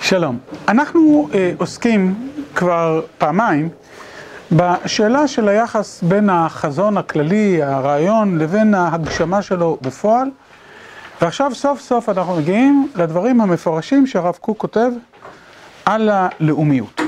שלום, 0.00 0.38
אנחנו 0.68 1.28
עוסקים 1.58 2.28
כבר 2.54 3.00
פעמיים 3.18 3.68
בשאלה 4.52 5.28
של 5.28 5.48
היחס 5.48 6.02
בין 6.02 6.30
החזון 6.30 6.96
הכללי, 6.96 7.62
הרעיון, 7.62 8.38
לבין 8.38 8.74
ההגשמה 8.74 9.42
שלו 9.42 9.78
בפועל 9.82 10.28
ועכשיו 11.22 11.54
סוף 11.54 11.80
סוף 11.80 12.08
אנחנו 12.08 12.36
מגיעים 12.36 12.88
לדברים 12.96 13.40
המפורשים 13.40 14.06
שהרב 14.06 14.34
קוק 14.40 14.58
כותב 14.58 14.90
על 15.84 16.10
הלאומיות. 16.12 17.00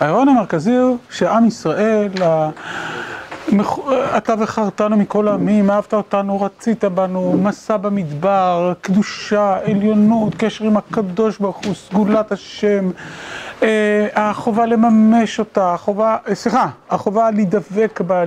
הרעיון 0.00 0.28
המרכזי 0.28 0.76
הוא 0.76 0.98
שעם 1.10 1.46
ישראל, 1.46 2.08
אתה 4.16 4.36
בחרתנו 4.36 4.96
מכל 4.96 5.28
העמים, 5.28 5.70
אהבת 5.70 5.94
אותנו, 5.94 6.40
רצית 6.40 6.84
בנו, 6.84 7.32
מסע 7.42 7.76
במדבר, 7.76 8.72
קדושה, 8.80 9.56
עליונות, 9.64 10.34
קשר 10.38 10.64
עם 10.64 10.76
הקדוש 10.76 11.38
ברוך 11.38 11.60
הוא, 11.66 11.74
סגולת 11.74 12.32
השם, 12.32 12.90
החובה 14.14 14.66
לממש 14.66 15.38
אותה, 15.38 15.74
החובה, 15.74 16.16
סליחה, 16.34 16.68
החובה 16.90 17.30
להידבק 17.30 18.00
בה, 18.06 18.24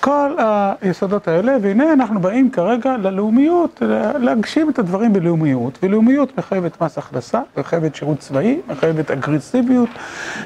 כל 0.00 0.36
היסודות 0.80 1.28
האלה, 1.28 1.56
והנה 1.62 1.92
אנחנו 1.92 2.20
באים 2.20 2.50
כרגע 2.50 2.96
ללאומיות, 2.96 3.82
להגשים 4.18 4.70
את 4.70 4.78
הדברים 4.78 5.12
בלאומיות, 5.12 5.78
ולאומיות 5.82 6.38
מחייבת 6.38 6.82
מס 6.82 6.98
הכנסה, 6.98 7.40
מחייבת 7.56 7.94
שירות 7.94 8.18
צבאי, 8.18 8.60
מחייבת 8.68 9.10
אגרסיביות, 9.10 9.88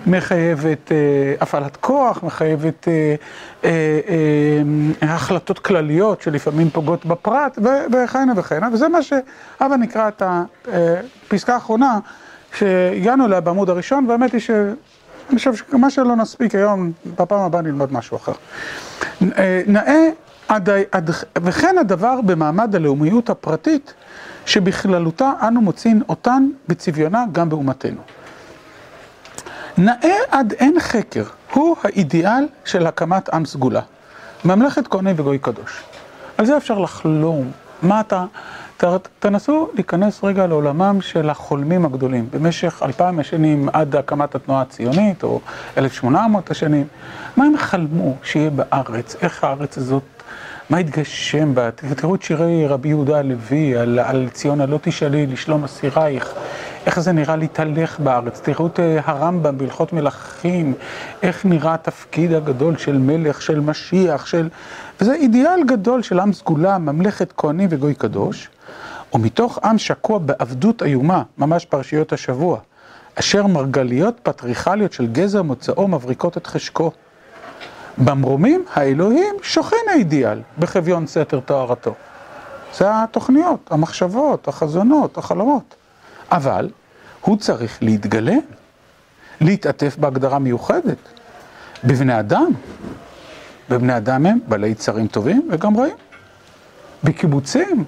מחייבת 0.06 0.92
הפעלת 1.40 1.76
כוח, 1.76 2.22
מחייבת 2.22 2.88
החלטות 5.02 5.58
כלליות 5.58 6.22
שלפעמים 6.22 6.70
פוגעות 6.70 7.06
בפרט, 7.06 7.58
וכהנה 7.92 8.32
וכהנה, 8.36 8.68
וזה 8.72 8.88
מה 8.88 8.98
שהבה 9.02 9.76
נקרא 9.76 10.08
את 10.08 10.22
הפסקה 10.22 11.54
האחרונה 11.54 11.98
שהגענו 12.58 13.26
אליה 13.26 13.40
בעמוד 13.40 13.70
הראשון, 13.70 14.06
והאמת 14.08 14.32
היא 14.32 14.40
שאני 15.30 15.52
חושב 15.52 15.64
שמה 15.70 15.90
שלא 15.90 16.16
נספיק 16.16 16.54
היום, 16.54 16.92
בפעם 17.06 17.40
הבאה 17.40 17.62
נלמוד 17.62 17.92
משהו 17.92 18.16
אחר. 18.16 18.32
נאה 19.66 20.08
וכן 21.42 21.78
הדבר 21.78 22.20
במעמד 22.20 22.76
הלאומיות 22.76 23.30
הפרטית 23.30 23.94
שבכללותה 24.46 25.32
אנו 25.48 25.60
מוצאים 25.60 26.02
אותן 26.08 26.48
בצביונה 26.68 27.24
גם 27.32 27.48
באומתנו. 27.48 28.00
נאה 29.78 30.16
עד 30.30 30.52
אין 30.52 30.80
חקר 30.80 31.24
הוא 31.52 31.76
האידיאל 31.82 32.48
של 32.64 32.86
הקמת 32.86 33.34
עם 33.34 33.44
סגולה, 33.44 33.80
ממלכת 34.44 34.86
כהנים 34.86 35.16
וגוי 35.18 35.38
קדוש. 35.38 35.82
על 36.38 36.46
זה 36.46 36.56
אפשר 36.56 36.78
לחלום, 36.78 37.50
מה 37.82 38.00
אתה, 38.00 38.24
תנסו 39.18 39.68
להיכנס 39.74 40.24
רגע 40.24 40.46
לעולמם 40.46 40.98
של 41.00 41.30
החולמים 41.30 41.84
הגדולים. 41.84 42.28
במשך 42.30 42.82
אלפיים 42.84 43.18
השנים 43.18 43.68
עד 43.72 43.96
הקמת 43.96 44.34
התנועה 44.34 44.62
הציונית 44.62 45.22
או 45.22 45.40
אלף 45.78 45.92
שמונה 45.92 46.28
מאות 46.28 46.50
השנים, 46.50 46.86
מה 47.36 47.44
הם 47.44 47.56
חלמו 47.56 48.16
שיהיה 48.22 48.50
בארץ, 48.50 49.16
איך 49.22 49.44
הארץ 49.44 49.78
הזאת, 49.78 50.02
מה 50.70 50.80
יתגשם 50.80 51.54
בה, 51.54 51.70
תראו 51.70 52.14
את 52.14 52.22
שירי 52.22 52.66
רבי 52.66 52.88
יהודה 52.88 53.18
הלוי 53.18 53.76
על, 53.76 53.98
על 53.98 54.28
ציון 54.32 54.60
הלא 54.60 54.78
תשאלי 54.82 55.26
לשלום 55.26 55.64
אסירייך, 55.64 56.34
איך 56.86 57.00
זה 57.00 57.12
נראה 57.12 57.36
להתהלך 57.36 58.00
בארץ, 58.00 58.40
תראו 58.40 58.66
את 58.66 58.80
הרמב"ם 59.04 59.58
בהלכות 59.58 59.92
מלכים, 59.92 60.74
איך 61.22 61.46
נראה 61.46 61.74
התפקיד 61.74 62.32
הגדול 62.32 62.76
של 62.76 62.98
מלך, 62.98 63.42
של 63.42 63.60
משיח, 63.60 64.26
של... 64.26 64.48
וזה 65.00 65.14
אידיאל 65.14 65.64
גדול 65.66 66.02
של 66.02 66.20
עם 66.20 66.32
סגולה, 66.32 66.78
ממלכת 66.78 67.32
כהנים 67.36 67.68
וגוי 67.70 67.94
קדוש, 67.94 68.48
ומתוך 69.14 69.58
עם 69.64 69.78
שקוע 69.78 70.18
בעבדות 70.18 70.82
איומה, 70.82 71.22
ממש 71.38 71.64
פרשיות 71.64 72.12
השבוע, 72.12 72.58
אשר 73.14 73.46
מרגליות 73.46 74.20
פטריכליות 74.22 74.92
של 74.92 75.06
גזר 75.06 75.42
מוצאו 75.42 75.88
מבריקות 75.88 76.36
את 76.36 76.46
חשקו. 76.46 76.90
במרומים 77.98 78.64
האלוהים 78.74 79.34
שוכן 79.42 79.76
האידיאל 79.90 80.40
בחביון 80.58 81.06
סתר 81.06 81.40
טהרתו. 81.40 81.94
זה 82.74 82.84
התוכניות, 82.88 83.68
המחשבות, 83.70 84.48
החזונות, 84.48 85.18
החלומות. 85.18 85.74
אבל 86.30 86.70
הוא 87.20 87.36
צריך 87.36 87.82
להתגלם, 87.82 88.40
להתעטף 89.40 89.96
בהגדרה 89.96 90.38
מיוחדת, 90.38 90.98
בבני 91.84 92.18
אדם. 92.20 92.52
ובני 93.70 93.96
אדם 93.96 94.26
הם 94.26 94.38
בעלי 94.48 94.74
צרים 94.74 95.06
טובים 95.06 95.48
וגם 95.52 95.76
רעים. 95.76 95.96
בקיבוצים 97.04 97.84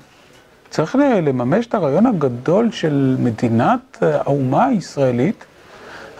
צריך 0.73 0.97
לממש 0.97 1.67
את 1.67 1.75
הרעיון 1.75 2.07
הגדול 2.07 2.71
של 2.71 3.17
מדינת 3.19 3.99
האומה 4.01 4.65
הישראלית, 4.65 5.45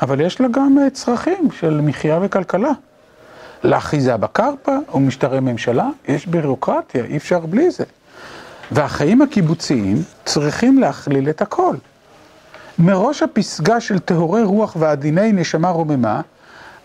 אבל 0.03 0.21
יש 0.21 0.41
לה 0.41 0.49
גם 0.49 0.79
צרכים 0.93 1.49
של 1.61 1.81
מחיה 1.81 2.19
וכלכלה. 2.23 2.71
לאחיזה 3.65 4.17
בקרפא 4.17 4.77
ומשטרי 4.95 5.41
ממשלה, 5.41 5.89
יש 6.09 6.27
בירוקרטיה, 6.27 7.05
אי 7.05 7.17
אפשר 7.17 7.39
בלי 7.39 7.71
זה. 7.71 7.85
והחיים 8.71 9.23
הקיבוציים 9.23 9.97
צריכים 10.25 10.79
להכליל 10.79 11.29
את 11.29 11.43
הכל. 11.43 11.75
מראש 12.79 13.23
הפסגה 13.23 13.81
של 13.81 13.99
טהורי 13.99 14.43
רוח 14.43 14.77
ועדיני 14.79 15.33
נשמה 15.33 15.69
רוממה, 15.69 16.21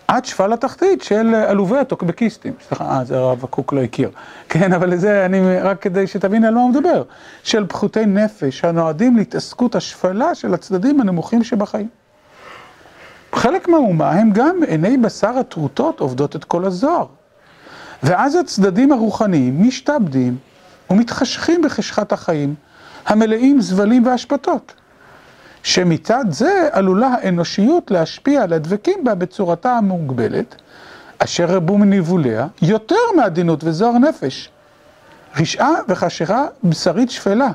עד 0.08 0.24
שפל 0.24 0.52
התחתית 0.52 1.02
של 1.02 1.34
עלובי 1.34 1.78
הטוקבקיסטים. 1.78 2.52
סליחה, 2.68 2.84
אה, 2.84 3.04
זה 3.04 3.18
הרב 3.18 3.44
קוק 3.50 3.72
לא 3.72 3.80
הכיר. 3.80 4.10
כן, 4.48 4.72
אבל 4.72 4.96
זה 4.96 5.26
אני, 5.26 5.60
רק 5.60 5.82
כדי 5.82 6.06
שתבין 6.06 6.44
על 6.44 6.54
מה 6.54 6.60
הוא 6.60 6.70
מדבר. 6.70 7.02
של 7.42 7.66
פחותי 7.66 8.06
נפש 8.06 8.64
הנועדים 8.64 9.16
להתעסקות 9.16 9.74
השפלה 9.74 10.34
של 10.34 10.54
הצדדים 10.54 11.00
הנמוכים 11.00 11.44
שבחיים. 11.44 11.88
חלק 13.34 13.68
מהאומה 13.68 14.10
הם 14.10 14.30
גם 14.30 14.60
עיני 14.68 14.96
בשר 14.96 15.38
הטרוטות 15.38 16.00
עובדות 16.00 16.36
את 16.36 16.44
כל 16.44 16.64
הזוהר. 16.64 17.06
ואז 18.02 18.34
הצדדים 18.34 18.92
הרוחניים 18.92 19.62
משתעבדים 19.62 20.36
ומתחשכים 20.90 21.62
בחשכת 21.62 22.12
החיים, 22.12 22.54
המלאים 23.06 23.60
זבלים 23.60 24.06
והשפתות. 24.06 24.72
שמצד 25.62 26.24
זה 26.30 26.68
עלולה 26.72 27.06
האנושיות 27.08 27.90
להשפיע 27.90 28.42
על 28.42 28.52
הדבקים 28.52 29.04
בה 29.04 29.14
בצורתה 29.14 29.72
המוגבלת, 29.72 30.54
אשר 31.18 31.44
רבו 31.44 31.78
מניבוליה 31.78 32.46
יותר 32.62 32.96
מעדינות 33.16 33.64
וזוהר 33.64 33.98
נפש. 33.98 34.50
רשעה 35.36 35.74
וחשיכה 35.88 36.46
בשרית 36.64 37.10
שפלה, 37.10 37.48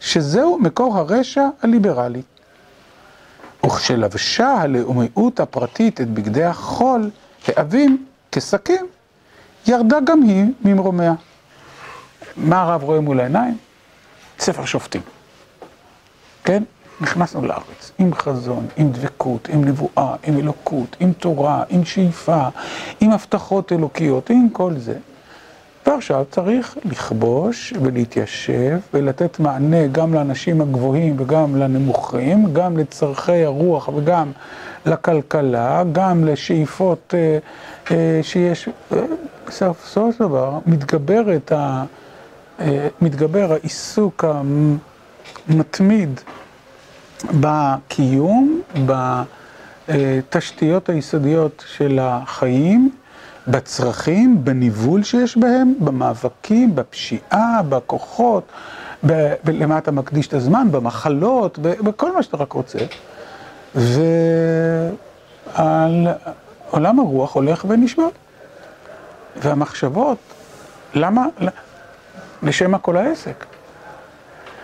שזהו 0.00 0.58
מקור 0.58 0.98
הרשע 0.98 1.48
הליברלי. 1.62 2.22
וכשלבשה 3.66 4.48
הלאומיות 4.48 5.40
הפרטית 5.40 6.00
את 6.00 6.08
בגדי 6.08 6.44
החול, 6.44 7.10
העבים, 7.48 8.06
כשקים, 8.32 8.86
ירדה 9.66 9.98
גם 10.04 10.22
היא 10.22 10.44
ממרומיה. 10.64 11.14
מה 12.36 12.62
הרב 12.62 12.82
רואה 12.82 13.00
מול 13.00 13.20
העיניים? 13.20 13.58
ספר 14.38 14.64
שופטים. 14.64 15.02
כן? 16.44 16.62
נכנסנו 17.00 17.46
לארץ 17.46 17.92
עם 17.98 18.14
חזון, 18.14 18.66
עם 18.76 18.92
דבקות, 18.92 19.48
עם 19.48 19.64
נבואה, 19.64 20.14
עם 20.22 20.38
אלוקות, 20.38 20.96
עם 21.00 21.12
תורה, 21.12 21.62
עם 21.68 21.84
שאיפה, 21.84 22.48
עם 23.00 23.10
הבטחות 23.10 23.72
אלוקיות, 23.72 24.30
עם 24.30 24.48
כל 24.52 24.72
זה. 24.76 24.94
ועכשיו 25.86 26.24
צריך 26.30 26.76
לכבוש 26.84 27.74
ולהתיישב 27.82 28.78
ולתת 28.94 29.40
מענה 29.40 29.86
גם 29.86 30.14
לאנשים 30.14 30.60
הגבוהים 30.60 31.16
וגם 31.18 31.56
לנמוכים, 31.56 32.52
גם 32.52 32.76
לצורכי 32.76 33.44
הרוח 33.44 33.88
וגם 33.88 34.32
לכלכלה, 34.86 35.82
גם 35.92 36.24
לשאיפות 36.24 37.14
אה, 37.16 37.38
אה, 37.90 38.20
שיש, 38.22 38.68
בסופו 39.46 40.12
של 40.12 40.18
דבר 40.18 40.58
מתגבר, 40.66 41.22
ה, 41.52 41.84
אה, 42.60 42.88
מתגבר 43.00 43.52
העיסוק 43.52 44.24
המתמיד 45.48 46.20
בקיום, 47.40 48.60
בתשתיות 49.88 50.88
היסודיות 50.88 51.64
של 51.76 51.98
החיים, 52.02 52.90
בצרכים, 53.48 54.44
בניבול 54.44 55.02
שיש 55.02 55.36
בהם, 55.36 55.74
במאבקים, 55.80 56.74
בפשיעה, 56.74 57.60
בכוחות, 57.68 58.44
למה 59.44 59.78
אתה 59.78 59.90
מקדיש 59.90 60.26
את 60.26 60.34
הזמן, 60.34 60.68
במחלות, 60.70 61.58
בכל 61.58 62.14
מה 62.14 62.22
שאתה 62.22 62.36
רק 62.36 62.52
רוצה. 62.52 62.78
ועל 63.74 64.88
עולם 66.70 66.98
הרוח 66.98 67.34
הולך 67.34 67.64
ונשמע. 67.68 68.04
והמחשבות, 69.36 70.18
למה, 70.94 71.26
לשם 72.42 72.78
כל 72.78 72.96
העסק. 72.96 73.44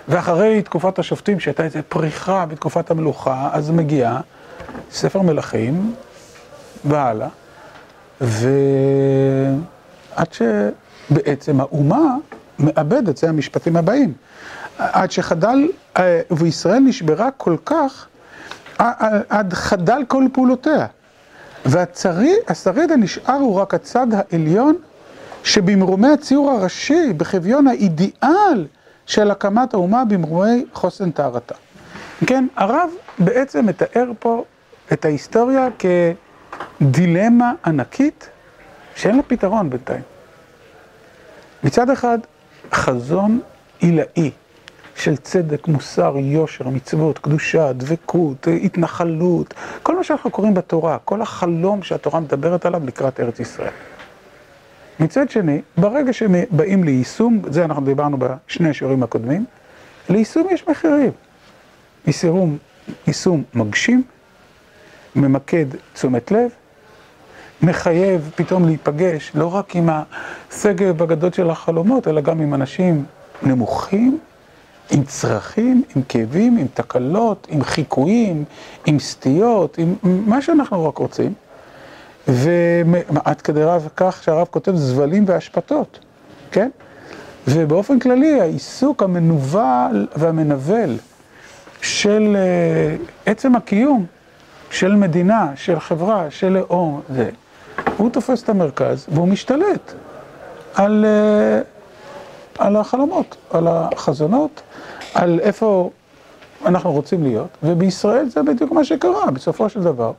ואחרי 0.08 0.62
תקופת 0.62 0.98
השופטים, 0.98 1.40
שהייתה 1.40 1.64
איזו 1.64 1.78
פריחה 1.88 2.46
בתקופת 2.46 2.90
המלוכה, 2.90 3.50
אז 3.52 3.70
מגיע 3.70 4.18
ספר 4.90 5.22
מלכים 5.22 5.94
והלאה, 6.84 7.28
ועד 8.20 8.58
שבעצם 10.32 11.60
האומה 11.60 12.16
מאבדת, 12.58 13.16
זה 13.16 13.28
המשפטים 13.28 13.76
הבאים, 13.76 14.12
עד 14.78 15.10
שחדל, 15.10 15.68
וישראל 16.30 16.78
נשברה 16.78 17.30
כל 17.36 17.56
כך, 17.64 18.06
עד 19.28 19.52
חדל 19.52 20.02
כל 20.08 20.24
פעולותיה. 20.32 20.86
והשריד 21.64 22.92
הנשאר 22.92 23.34
הוא 23.34 23.60
רק 23.60 23.74
הצד 23.74 24.06
העליון 24.12 24.76
שבמרומי 25.44 26.08
הציור 26.08 26.50
הראשי, 26.50 27.12
בחביון 27.16 27.66
האידיאל 27.66 28.66
של 29.06 29.30
הקמת 29.30 29.74
האומה 29.74 30.04
במרומי 30.04 30.64
חוסן 30.72 31.10
טהרתה. 31.10 31.54
כן, 32.26 32.46
הרב 32.56 32.90
בעצם 33.18 33.66
מתאר 33.66 34.10
פה 34.18 34.44
את 34.92 35.04
ההיסטוריה 35.04 35.68
כדילמה 36.80 37.52
ענקית 37.66 38.30
שאין 38.96 39.16
לה 39.16 39.22
פתרון 39.22 39.70
בינתיים. 39.70 40.02
מצד 41.64 41.90
אחד, 41.90 42.18
חזון 42.72 43.40
עילאי 43.78 44.30
של 44.96 45.16
צדק, 45.16 45.68
מוסר, 45.68 46.14
יושר, 46.18 46.68
מצוות, 46.68 47.18
קדושה, 47.18 47.72
דבקות, 47.72 48.48
התנחלות, 48.64 49.54
כל 49.82 49.96
מה 49.96 50.04
שאנחנו 50.04 50.30
קוראים 50.30 50.54
בתורה, 50.54 50.98
כל 51.04 51.22
החלום 51.22 51.82
שהתורה 51.82 52.20
מדברת 52.20 52.66
עליו 52.66 52.86
לקראת 52.86 53.20
ארץ 53.20 53.40
ישראל. 53.40 53.72
מצד 55.00 55.30
שני, 55.30 55.60
ברגע 55.76 56.12
שהם 56.12 56.34
באים 56.50 56.84
ליישום, 56.84 57.42
זה 57.50 57.64
אנחנו 57.64 57.84
דיברנו 57.84 58.16
בשני 58.18 58.70
השיעורים 58.70 59.02
הקודמים, 59.02 59.44
ליישום 60.08 60.46
יש 60.50 60.68
מחירים. 60.68 61.10
יישום, 62.06 62.58
יישום 63.06 63.42
מגשים, 63.54 64.02
ממקד 65.16 65.66
תשומת 65.92 66.30
לב, 66.30 66.50
מחייב 67.62 68.30
פתאום 68.34 68.64
להיפגש 68.64 69.32
לא 69.34 69.54
רק 69.54 69.76
עם 69.76 69.88
השגב 69.88 71.02
הגדול 71.02 71.32
של 71.32 71.50
החלומות, 71.50 72.08
אלא 72.08 72.20
גם 72.20 72.40
עם 72.40 72.54
אנשים 72.54 73.04
נמוכים, 73.42 74.18
עם 74.90 75.04
צרכים, 75.04 75.82
עם 75.96 76.02
כאבים, 76.08 76.56
עם 76.56 76.66
תקלות, 76.74 77.46
עם 77.50 77.64
חיקויים, 77.64 78.44
עם 78.86 78.98
סטיות, 78.98 79.78
עם 79.78 79.94
מה 80.02 80.42
שאנחנו 80.42 80.88
רק 80.88 80.98
רוצים. 80.98 81.34
ועד 82.28 83.40
כדי 83.40 83.62
רב 83.62 83.88
כך 83.96 84.22
שהרב 84.22 84.46
כותב 84.50 84.74
זבלים 84.74 85.24
והשפתות, 85.26 85.98
כן? 86.50 86.70
ובאופן 87.48 87.98
כללי 87.98 88.40
העיסוק 88.40 89.02
המנוול 89.02 90.06
והמנבל 90.16 90.96
של 91.82 92.36
עצם 93.26 93.56
הקיום 93.56 94.06
של 94.70 94.94
מדינה, 94.94 95.52
של 95.56 95.80
חברה, 95.80 96.30
של 96.30 96.48
לאום, 96.48 97.00
זה, 97.14 97.30
הוא 97.96 98.10
תופס 98.10 98.42
את 98.42 98.48
המרכז 98.48 99.06
והוא 99.08 99.28
משתלט 99.28 99.92
על, 100.74 101.04
על 102.58 102.76
החלומות, 102.76 103.36
על 103.50 103.68
החזונות, 103.68 104.62
על 105.14 105.40
איפה 105.40 105.90
אנחנו 106.66 106.92
רוצים 106.92 107.22
להיות, 107.22 107.48
ובישראל 107.62 108.28
זה 108.28 108.42
בדיוק 108.42 108.72
מה 108.72 108.84
שקרה 108.84 109.30
בסופו 109.30 109.68
של 109.68 109.82
דבר. 109.82 110.12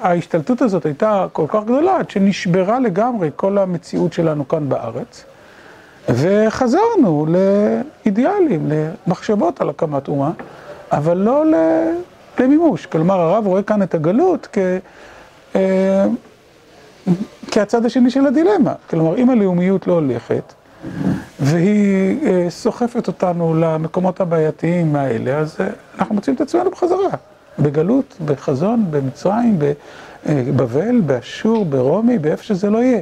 ההשתלטות 0.00 0.62
הזאת 0.62 0.86
הייתה 0.86 1.26
כל 1.32 1.44
כך 1.48 1.64
גדולה 1.64 1.96
עד 1.96 2.10
שנשברה 2.10 2.80
לגמרי 2.80 3.30
כל 3.36 3.58
המציאות 3.58 4.12
שלנו 4.12 4.48
כאן 4.48 4.68
בארץ 4.68 5.24
וחזרנו 6.08 7.26
לאידיאלים, 7.26 8.68
למחשבות 9.06 9.60
על 9.60 9.68
הקמת 9.68 10.08
אומה, 10.08 10.30
אבל 10.92 11.16
לא 11.16 11.44
למימוש. 12.38 12.86
כלומר, 12.86 13.20
הרב 13.20 13.46
רואה 13.46 13.62
כאן 13.62 13.82
את 13.82 13.94
הגלות 13.94 14.48
כ... 14.52 14.58
כהצד 17.50 17.84
השני 17.84 18.10
של 18.10 18.26
הדילמה. 18.26 18.72
כלומר, 18.90 19.16
אם 19.16 19.30
הלאומיות 19.30 19.86
לא 19.86 19.92
הולכת 19.92 20.52
והיא 21.40 22.50
סוחפת 22.50 23.06
אותנו 23.06 23.54
למקומות 23.60 24.20
הבעייתיים 24.20 24.96
האלה, 24.96 25.38
אז 25.38 25.56
אנחנו 25.98 26.14
מוצאים 26.14 26.36
את 26.36 26.40
עצמנו 26.40 26.70
בחזרה. 26.70 27.10
בגלות, 27.58 28.16
בחזון, 28.24 28.86
במצרים, 28.90 29.58
בבבל, 30.26 31.00
באשור, 31.00 31.64
ברומי, 31.64 32.18
באיפה 32.18 32.42
שזה 32.42 32.70
לא 32.70 32.78
יהיה. 32.78 33.00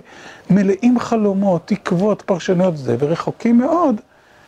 מלאים 0.51 0.99
חלומות, 0.99 1.63
תקוות, 1.67 2.23
פרשנויות 2.23 2.77
זה, 2.77 2.97
ורחוקים 2.99 3.59
מאוד 3.59 4.01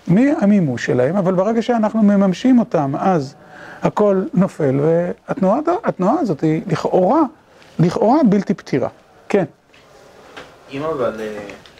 מהמימוש 0.06 0.86
שלהם, 0.86 1.16
אבל 1.16 1.34
ברגע 1.34 1.62
שאנחנו 1.62 2.02
מממשים 2.02 2.58
אותם, 2.58 2.92
אז 2.98 3.34
הכל 3.82 4.22
נופל, 4.34 4.80
והתנועה 4.80 6.20
הזאת 6.20 6.40
היא 6.40 6.62
לכאורה, 6.66 7.22
לכאורה 7.78 8.18
בלתי 8.28 8.54
פתירה. 8.54 8.88
כן. 9.28 9.44
אם 10.72 10.82
אבל, 10.82 11.20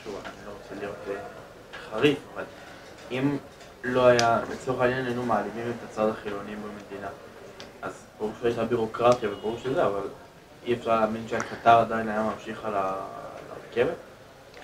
שוב, 0.05 0.15
אני 0.25 0.33
לא 0.47 0.53
רוצה 0.63 0.75
להיות 0.81 1.19
חריף, 1.91 2.19
אבל 2.35 2.45
אם 3.11 3.37
לא 3.85 4.07
היה, 4.07 4.41
לצורך 4.53 4.81
העניין 4.81 5.07
היינו 5.07 5.23
מעלימים 5.23 5.65
את 5.71 5.91
הצד 5.91 6.09
החילוני 6.09 6.51
במדינה. 6.51 7.09
ברור 8.19 8.31
שהייתה 8.43 8.65
בירוקרטיה 8.65 9.29
וברור 9.33 9.57
שזה, 9.65 9.87
אבל 9.87 10.01
אי 10.67 10.75
אפשר 10.75 11.01
להאמין 11.01 11.23
שהקטר 11.29 11.79
עדיין 11.79 12.09
היה 12.09 12.23
ממשיך 12.23 12.65
על 12.65 12.75
הרכבת? 12.75 13.95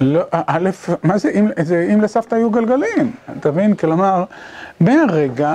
לא, 0.01 0.21
א', 0.31 0.71
מה 1.03 1.19
זה 1.19 1.31
אם, 1.31 1.49
זה 1.63 1.89
אם 1.95 2.01
לסבתא 2.01 2.35
היו 2.35 2.51
גלגלים, 2.51 3.13
אתה 3.39 3.51
מבין? 3.51 3.75
כלומר, 3.75 4.25
מהרגע, 4.81 5.55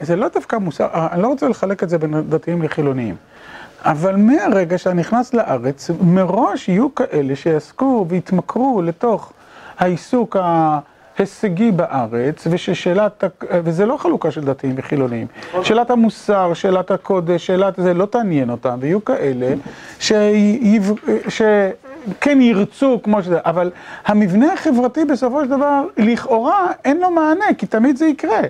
זה 0.00 0.16
לא 0.16 0.28
דווקא 0.28 0.56
מוסר, 0.56 0.88
אני 1.12 1.22
לא 1.22 1.28
רוצה 1.28 1.48
לחלק 1.48 1.82
את 1.82 1.88
זה 1.88 1.98
בין 1.98 2.30
דתיים 2.30 2.62
לחילוניים, 2.62 3.16
אבל 3.82 4.16
מהרגע 4.16 4.78
שאתה 4.78 4.92
נכנס 4.92 5.34
לארץ, 5.34 5.90
מראש 6.00 6.68
יהיו 6.68 6.94
כאלה 6.94 7.36
שיעסקו 7.36 8.06
ויתמכרו 8.08 8.82
לתוך 8.82 9.32
העיסוק 9.78 10.36
ה... 10.36 10.78
הישגי 11.18 11.72
בארץ, 11.72 12.46
וששאלת, 12.50 13.24
וזה 13.50 13.86
לא 13.86 13.96
חלוקה 13.96 14.30
של 14.30 14.44
דתיים 14.44 14.74
וחילוניים, 14.78 15.26
שאלת 15.62 15.90
המוסר, 15.90 16.54
שאלת 16.54 16.90
הקודש, 16.90 17.46
שאלת 17.46 17.74
זה 17.76 17.94
לא 17.94 18.06
תעניין 18.06 18.50
אותם, 18.50 18.78
ויהיו 18.80 19.04
כאלה 19.04 19.54
שכן 21.28 22.40
ירצו 22.40 23.00
כמו 23.02 23.22
שזה, 23.22 23.38
אבל 23.44 23.70
המבנה 24.06 24.52
החברתי 24.52 25.04
בסופו 25.04 25.44
של 25.44 25.50
דבר, 25.50 25.84
לכאורה 25.96 26.66
אין 26.84 27.00
לו 27.00 27.10
מענה, 27.10 27.44
כי 27.58 27.66
תמיד 27.66 27.96
זה 27.96 28.06
יקרה. 28.06 28.40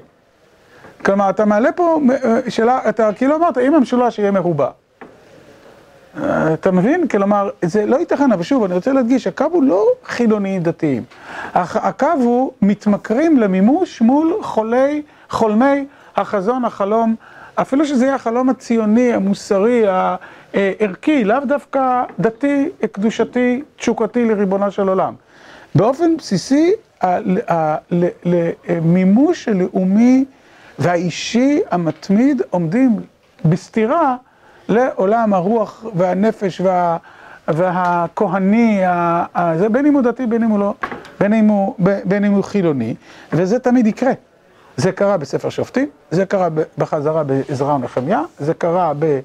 כלומר, 1.05 1.31
אתה 1.31 1.45
מעלה 1.45 1.73
פה 1.73 2.01
שאלה, 2.49 2.79
אתה 2.89 3.13
כאילו 3.13 3.37
אמרת, 3.37 3.59
אם 3.59 3.75
המשולש 3.75 4.19
יהיה 4.19 4.31
מרובע. 4.31 4.69
אתה 6.55 6.71
מבין? 6.71 7.09
כלומר, 7.09 7.51
זה 7.63 7.87
לא 7.87 7.97
ייתכן, 7.97 8.33
אבל 8.33 8.43
שוב, 8.43 8.65
אני 8.65 8.75
רוצה 8.75 8.93
להדגיש, 8.93 9.27
הקו 9.27 9.45
הוא 9.53 9.63
לא 9.63 9.87
חילוניים 10.05 10.63
דתיים. 10.63 11.03
הקו 11.55 12.07
הוא 12.15 12.53
מתמכרים 12.63 13.39
למימוש 13.39 14.01
מול 14.01 14.35
חולי, 14.43 15.03
חולמי 15.31 15.87
החזון, 16.17 16.65
החלום, 16.65 17.15
אפילו 17.55 17.87
שזה 17.87 18.05
יהיה 18.05 18.15
החלום 18.15 18.49
הציוני, 18.49 19.13
המוסרי, 19.13 19.85
הערכי, 20.55 21.25
לאו 21.25 21.39
דווקא 21.45 22.05
דתי, 22.21 22.69
קדושתי, 22.93 23.63
תשוקתי 23.77 24.25
לריבונו 24.25 24.71
של 24.71 24.89
עולם. 24.89 25.15
באופן 25.75 26.17
בסיסי, 26.17 26.73
למימוש 28.69 29.49
הלאומי 29.49 30.25
והאישי 30.79 31.61
המתמיד 31.71 32.43
עומדים 32.51 32.97
בסתירה 33.45 34.17
לעולם 34.69 35.35
הרוח 35.35 35.85
והנפש 35.95 36.61
וה, 36.61 36.97
והכהני, 37.49 38.81
זה 39.59 39.69
בין 39.69 39.87
אם 39.87 39.95
הוא 39.95 40.03
דתי, 40.03 40.27
בין 40.27 40.43
אם 40.43 40.51
הוא 40.51 40.59
לא, 40.59 40.75
בין 41.21 41.33
אם 41.33 41.49
הוא, 41.49 41.75
בין 42.05 42.25
אם 42.25 42.33
הוא 42.33 42.45
חילוני, 42.45 42.95
וזה 43.33 43.59
תמיד 43.59 43.87
יקרה. 43.87 44.13
זה 44.77 44.93
קרה 44.93 45.17
בספר 45.17 45.49
שופטים, 45.49 45.89
זה 46.11 46.27
קרה 46.27 46.49
בחזרה 46.79 47.25
בעזרא 47.25 47.75
ונחמיה, 47.75 48.23
זה 48.39 48.55
קרה 48.55 48.93
ב... 48.99 49.21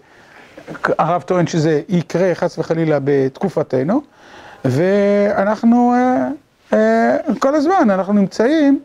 הרב 1.00 1.22
טוען 1.22 1.48
שזה 1.48 1.82
יקרה 1.90 2.36
חס 2.36 2.60
וחלילה 2.60 2.98
בתקופתנו, 3.04 4.02
ואנחנו 4.66 5.96
כל 7.40 7.56
הזמן, 7.56 7.90
אנחנו 7.90 8.14
נמצאים 8.14 8.80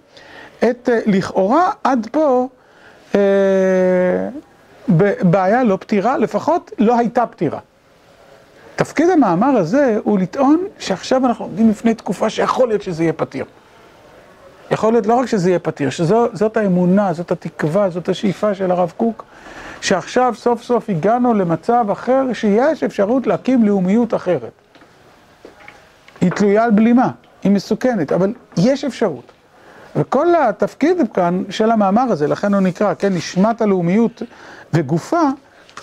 את 0.64 0.88
לכאורה 1.06 1.70
עד 1.84 2.08
פה 2.12 2.48
בעיה 5.22 5.64
לא 5.64 5.76
פתירה, 5.76 6.18
לפחות 6.18 6.70
לא 6.78 6.98
הייתה 6.98 7.26
פתירה. 7.26 7.58
תפקיד 8.76 9.10
המאמר 9.10 9.46
הזה 9.46 9.98
הוא 10.04 10.18
לטעון 10.18 10.64
שעכשיו 10.78 11.26
אנחנו 11.26 11.44
עומדים 11.44 11.70
לפני 11.70 11.94
תקופה 11.94 12.30
שיכול 12.30 12.68
להיות 12.68 12.82
שזה 12.82 13.02
יהיה 13.02 13.12
פתיר. 13.12 13.44
יכול 14.70 14.92
להיות 14.92 15.06
לא 15.06 15.14
רק 15.14 15.26
שזה 15.26 15.48
יהיה 15.48 15.58
פתיר, 15.58 15.90
שזאת 15.90 16.56
האמונה, 16.56 17.12
זאת 17.12 17.30
התקווה, 17.30 17.90
זאת 17.90 18.08
השאיפה 18.08 18.54
של 18.54 18.70
הרב 18.70 18.92
קוק, 18.96 19.24
שעכשיו 19.80 20.34
סוף 20.36 20.62
סוף 20.62 20.90
הגענו 20.90 21.34
למצב 21.34 21.86
אחר 21.92 22.32
שיש 22.32 22.82
אפשרות 22.82 23.26
להקים 23.26 23.64
לאומיות 23.64 24.14
אחרת. 24.14 24.52
היא 26.20 26.30
תלויה 26.30 26.64
על 26.64 26.70
בלימה, 26.70 27.10
היא 27.42 27.52
מסוכנת, 27.52 28.12
אבל 28.12 28.32
יש 28.56 28.84
אפשרות. 28.84 29.33
וכל 29.96 30.34
התפקיד 30.34 30.96
כאן 31.14 31.42
של 31.50 31.70
המאמר 31.70 32.02
הזה, 32.02 32.26
לכן 32.26 32.54
הוא 32.54 32.62
נקרא, 32.62 32.94
כן, 32.94 33.12
נשמת 33.14 33.60
הלאומיות 33.60 34.22
וגופה, 34.72 35.22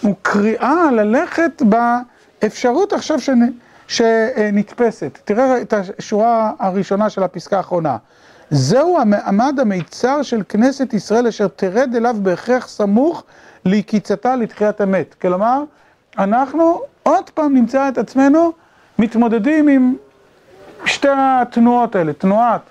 הוא 0.01 0.15
קריאה 0.21 0.91
ללכת 0.91 1.61
באפשרות 2.41 2.93
עכשיו 2.93 3.17
שנתפסת. 3.87 5.19
תראה 5.25 5.61
את 5.61 5.73
השורה 5.73 6.51
הראשונה 6.59 7.09
של 7.09 7.23
הפסקה 7.23 7.57
האחרונה. 7.57 7.97
זהו 8.49 8.99
המעמד 8.99 9.59
המיצר 9.59 10.21
של 10.21 10.43
כנסת 10.49 10.93
ישראל 10.93 11.27
אשר 11.27 11.47
תרד 11.47 11.95
אליו 11.95 12.15
בהכרח 12.21 12.67
סמוך 12.67 13.23
ליקיצתה 13.65 14.35
לתחיית 14.35 14.81
המת. 14.81 15.15
כלומר, 15.21 15.63
אנחנו 16.17 16.81
עוד 17.03 17.29
פעם 17.29 17.53
נמצא 17.53 17.89
את 17.89 17.97
עצמנו 17.97 18.51
מתמודדים 18.99 19.67
עם 19.67 19.95
שתי 20.85 21.07
התנועות 21.11 21.95
האלה, 21.95 22.13
תנועת 22.13 22.61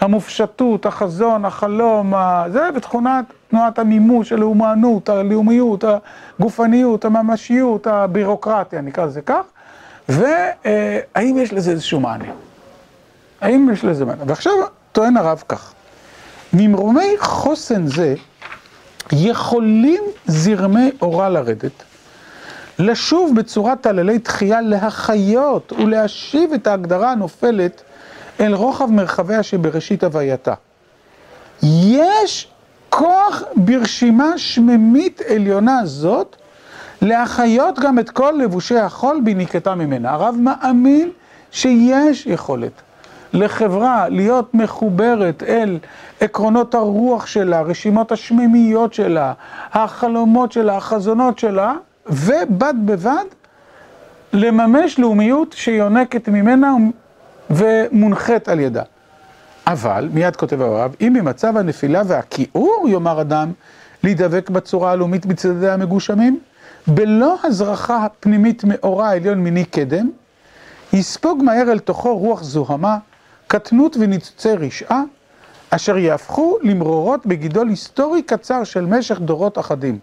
המופשטות, 0.00 0.86
החזון, 0.86 1.44
החלום, 1.44 2.14
זה, 2.52 2.68
ותכונת 2.74 3.24
תנועת 3.50 3.78
המימוש, 3.78 4.32
הלאומנות, 4.32 5.08
הלאומיות, 5.08 5.84
הגופניות, 6.38 7.04
הממשיות, 7.04 7.86
הבירוקרטיה, 7.86 8.80
נקרא 8.80 9.04
לזה 9.04 9.20
כך, 9.20 9.42
והאם 10.08 11.36
יש 11.38 11.52
לזה 11.52 11.70
איזשהו 11.70 12.00
מענה? 12.00 12.24
האם 13.40 13.68
יש 13.72 13.84
לזה 13.84 14.04
מענה? 14.04 14.22
ועכשיו 14.26 14.52
טוען 14.92 15.16
הרב 15.16 15.42
כך, 15.48 15.72
ממרומי 16.52 17.14
חוסן 17.18 17.86
זה 17.86 18.14
יכולים 19.12 20.02
זרמי 20.26 20.90
אורה 21.02 21.28
לרדת, 21.28 21.82
לשוב 22.78 23.36
בצורת 23.36 23.80
טללי 23.80 24.18
תחייה 24.18 24.60
להחיות 24.60 25.72
ולהשיב 25.72 26.52
את 26.52 26.66
ההגדרה 26.66 27.12
הנופלת 27.12 27.82
אל 28.40 28.54
רוחב 28.54 28.90
מרחביה 28.90 29.42
שבראשית 29.42 30.04
הווייתה. 30.04 30.54
יש 31.62 32.48
כוח 32.90 33.42
ברשימה 33.56 34.38
שממית 34.38 35.20
עליונה 35.28 35.80
זאת 35.84 36.36
להחיות 37.02 37.78
גם 37.78 37.98
את 37.98 38.10
כל 38.10 38.34
לבושי 38.42 38.78
החול 38.78 39.20
בניקתה 39.24 39.74
ממנה. 39.74 40.12
הרב 40.12 40.34
מאמין 40.38 41.10
שיש 41.50 42.26
יכולת 42.26 42.72
לחברה 43.32 44.08
להיות 44.08 44.54
מחוברת 44.54 45.42
אל 45.42 45.78
עקרונות 46.20 46.74
הרוח 46.74 47.26
שלה, 47.26 47.62
רשימות 47.62 48.12
השמימיות 48.12 48.94
שלה, 48.94 49.32
החלומות 49.72 50.52
שלה, 50.52 50.76
החזונות 50.76 51.38
שלה, 51.38 51.74
ובד 52.06 52.74
בבד 52.84 53.24
לממש 54.32 54.98
לאומיות 54.98 55.52
שיונקת 55.52 56.28
ממנה 56.28 56.74
ומונחית 57.50 58.48
על 58.48 58.60
ידה. 58.60 58.82
אבל, 59.66 60.08
מיד 60.12 60.36
כותב 60.36 60.60
הרב, 60.60 60.94
אם 61.00 61.14
במצב 61.18 61.56
הנפילה 61.56 62.02
והכיעור 62.06 62.86
יאמר 62.88 63.20
אדם 63.20 63.52
להידבק 64.02 64.50
בצורה 64.50 64.92
הלאומית 64.92 65.26
בצדדי 65.26 65.68
המגושמים, 65.68 66.40
בלא 66.86 67.36
הזרחה 67.44 68.04
הפנימית 68.04 68.64
מאורה 68.64 69.08
העליון 69.08 69.38
מיני 69.38 69.64
קדם, 69.64 70.10
יספוג 70.92 71.42
מהר 71.42 71.72
אל 71.72 71.78
תוכו 71.78 72.18
רוח 72.18 72.42
זוהמה, 72.42 72.98
קטנות 73.46 73.96
וניצוצי 74.00 74.52
רשעה, 74.52 75.02
אשר 75.70 75.98
יהפכו 75.98 76.58
למרורות 76.62 77.26
בגידול 77.26 77.68
היסטורי 77.68 78.22
קצר 78.22 78.64
של 78.64 78.86
משך 78.86 79.18
דורות 79.20 79.58
אחדים. 79.58 79.98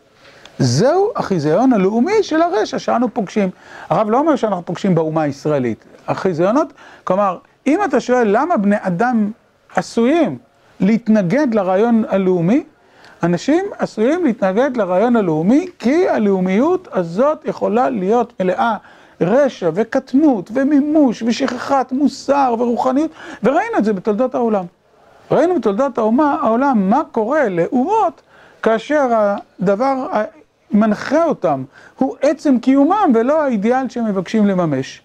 זהו 0.59 1.11
החיזיון 1.15 1.73
הלאומי 1.73 2.23
של 2.23 2.41
הרשע 2.41 2.79
שאנו 2.79 3.13
פוגשים. 3.13 3.49
הרב 3.89 4.09
לא 4.09 4.19
אומר 4.19 4.35
שאנחנו 4.35 4.65
פוגשים 4.65 4.95
באומה 4.95 5.21
הישראלית. 5.21 5.85
החיזיונות, 6.07 6.73
כלומר, 7.03 7.37
אם 7.67 7.79
אתה 7.83 7.99
שואל 7.99 8.27
למה 8.31 8.57
בני 8.57 8.75
אדם 8.79 9.31
עשויים 9.75 10.37
להתנגד 10.79 11.53
לרעיון 11.53 12.03
הלאומי, 12.09 12.63
אנשים 13.23 13.65
עשויים 13.77 14.25
להתנגד 14.25 14.77
לרעיון 14.77 15.15
הלאומי 15.15 15.67
כי 15.79 16.09
הלאומיות 16.09 16.87
הזאת 16.91 17.45
יכולה 17.45 17.89
להיות 17.89 18.33
מלאה 18.39 18.77
רשע 19.21 19.69
וקטנות 19.73 20.49
ומימוש 20.53 21.23
ושכחת 21.23 21.91
מוסר 21.91 22.55
ורוחניות, 22.59 23.11
וראינו 23.43 23.77
את 23.77 23.85
זה 23.85 23.93
בתולדות 23.93 24.35
העולם. 24.35 24.65
ראינו 25.31 25.55
בתולדות 25.55 25.97
האומה, 25.97 26.37
העולם 26.41 26.89
מה 26.89 27.01
קורה 27.11 27.49
לאומות 27.49 28.21
כאשר 28.63 29.35
הדבר 29.59 30.07
מנחה 30.71 31.25
אותם 31.25 31.63
הוא 31.97 32.15
עצם 32.21 32.59
קיומם 32.59 33.11
ולא 33.13 33.43
האידיאל 33.43 33.89
שהם 33.89 34.05
מבקשים 34.05 34.47
לממש. 34.47 35.02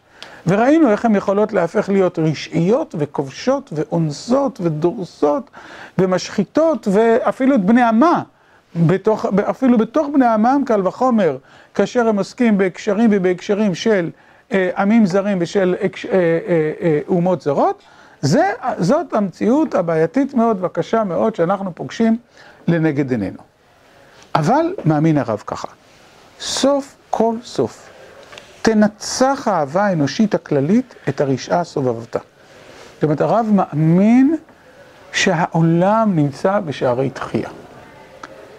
וראינו 0.48 0.90
איך 0.90 1.04
הן 1.04 1.14
יכולות 1.14 1.52
להפך 1.52 1.88
להיות 1.88 2.18
רשעיות 2.18 2.94
וכובשות 2.98 3.72
ואונסות 3.72 4.60
ודורסות 4.62 5.50
ומשחיתות 5.98 6.88
ואפילו 6.90 7.54
את 7.54 7.64
בני 7.64 7.82
עמה, 7.82 8.22
בתוך, 8.76 9.26
אפילו 9.50 9.78
בתוך 9.78 10.08
בני 10.14 10.26
עמם 10.26 10.62
קל 10.66 10.86
וחומר, 10.86 11.36
כאשר 11.74 12.08
הם 12.08 12.18
עוסקים 12.18 12.58
בהקשרים 12.58 13.10
ובהקשרים 13.12 13.74
של 13.74 14.10
אה, 14.52 14.70
עמים 14.76 15.06
זרים 15.06 15.38
ושל 15.40 15.74
אה, 15.80 15.86
אה, 16.10 16.18
אה, 16.80 17.00
אומות 17.08 17.40
זרות, 17.40 17.82
זה, 18.20 18.52
זאת 18.78 19.14
המציאות 19.14 19.74
הבעייתית 19.74 20.34
מאוד 20.34 20.56
והקשה 20.60 21.04
מאוד 21.04 21.34
שאנחנו 21.34 21.74
פוגשים 21.74 22.18
לנגד 22.68 23.10
עינינו. 23.10 23.38
אבל 24.34 24.74
מאמין 24.84 25.18
הרב 25.18 25.42
ככה, 25.46 25.68
סוף 26.40 26.96
כל 27.10 27.34
סוף 27.44 27.87
תנצח 28.62 29.48
האהבה 29.50 29.86
האנושית 29.86 30.34
הכללית 30.34 30.94
את 31.08 31.20
הרשעה 31.20 31.60
הסובבתה. 31.60 32.18
זאת 32.94 33.04
אומרת, 33.04 33.20
הרב 33.20 33.46
מאמין 33.52 34.36
שהעולם 35.12 36.12
נמצא 36.16 36.60
בשערי 36.60 37.10
תחייה. 37.10 37.48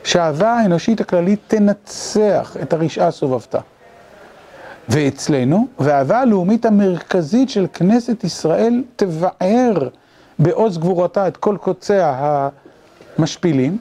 שהאהבה 0.03 0.53
האנושית 0.53 1.01
הכללית 1.01 1.39
תנצח 1.47 2.57
את 2.61 2.73
הרשעה 2.73 3.07
הסובבתה. 3.07 3.59
ואצלנו, 4.89 5.67
והאהבה 5.79 6.19
הלאומית 6.19 6.65
המרכזית 6.65 7.49
של 7.49 7.67
כנסת 7.73 8.23
ישראל 8.23 8.83
תבער 8.95 9.89
בעוז 10.39 10.77
גבורתה 10.77 11.27
את 11.27 11.37
כל 11.37 11.57
קוציה 11.61 12.15
המשפילים, 13.17 13.77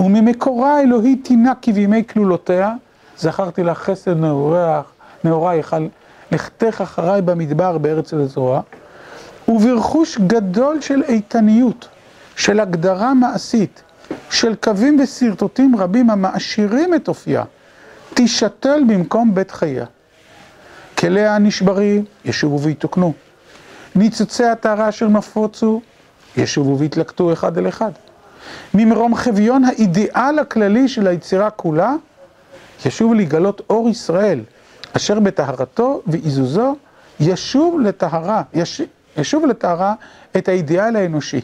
וממקורה 0.00 0.76
האלוהי 0.76 1.16
תינק 1.16 1.56
כבימי 1.62 2.04
כלולותיה, 2.06 2.74
זכרתי 3.18 3.62
לך 3.62 3.78
חסד 3.78 4.16
נעורייך, 5.24 5.72
נעורייך, 5.74 5.92
לכתך 6.32 6.80
אחריי 6.80 7.22
במדבר 7.22 7.78
בארץ 7.78 8.12
לזרוע, 8.12 8.60
וברכוש 9.48 10.18
גדול 10.18 10.80
של 10.80 11.02
איתניות, 11.02 11.88
של 12.36 12.60
הגדרה 12.60 13.14
מעשית, 13.14 13.82
של 14.30 14.54
קווים 14.54 15.00
ושרטוטים 15.00 15.76
רבים 15.76 16.10
המעשירים 16.10 16.94
את 16.94 17.08
אופייה, 17.08 17.44
תשתל 18.14 18.82
במקום 18.88 19.34
בית 19.34 19.50
חייה. 19.50 19.86
כליה 20.98 21.36
הנשברים, 21.36 22.04
ישובו 22.24 22.60
ויתוקנו. 22.60 23.12
ניצוצי 23.94 24.44
הטהרה 24.44 24.88
אשר 24.88 25.08
נפוצו, 25.08 25.80
ישובו 26.36 26.78
ויתלקטו 26.78 27.32
אחד 27.32 27.58
אל 27.58 27.68
אחד. 27.68 27.90
ממרום 28.74 29.14
חביון 29.14 29.64
האידיאל 29.64 30.38
הכללי 30.38 30.88
של 30.88 31.06
היצירה 31.06 31.50
כולה, 31.50 31.94
ישוב 32.86 33.14
להיגלות 33.14 33.62
אור 33.70 33.88
ישראל, 33.88 34.40
אשר 34.96 35.20
בטהרתו 35.20 36.02
ועיזוזו 36.06 36.76
ישוב 37.20 37.80
לטהרה, 37.80 38.42
יש, 38.54 38.82
ישוב 39.16 39.46
לטהרה 39.46 39.94
את 40.36 40.48
האידיאל 40.48 40.96
האנושי. 40.96 41.40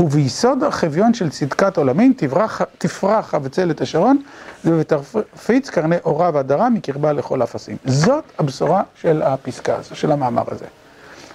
וביסוד 0.00 0.62
החביון 0.62 1.14
של 1.14 1.30
צדקת 1.30 1.76
עולמים 1.76 2.12
תברח, 2.16 2.62
תפרח 2.78 3.26
חבצלת 3.26 3.80
השרון 3.80 4.22
ותפיץ 4.64 5.70
קרני 5.70 5.96
אורה 6.04 6.30
והדרה 6.34 6.70
מקרבה 6.70 7.12
לכל 7.12 7.42
אפסים. 7.42 7.76
זאת 7.84 8.24
הבשורה 8.38 8.82
של 8.94 9.22
הפסקה 9.22 9.76
הזו, 9.76 9.96
של 9.96 10.12
המאמר 10.12 10.42
הזה. 10.46 10.64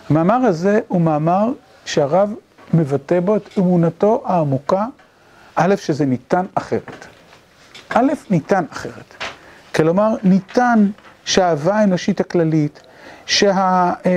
המאמר 0.10 0.36
הזה 0.36 0.79
הוא 0.88 1.01
מאמר 1.01 1.51
שהרב 1.86 2.34
מבטא 2.74 3.19
בו 3.19 3.36
את 3.36 3.50
אמונתו 3.57 4.24
העמוקה, 4.25 4.86
א', 5.55 5.75
שזה 5.75 6.05
ניתן 6.05 6.46
אחרת. 6.55 7.07
א', 7.89 8.12
ניתן 8.29 8.63
אחרת. 8.72 9.13
כלומר, 9.75 10.15
ניתן 10.24 10.89
שהאהבה 11.27 11.75
האנושית 11.75 12.19
הכללית, 12.19 12.81
שהקווים 13.25 14.15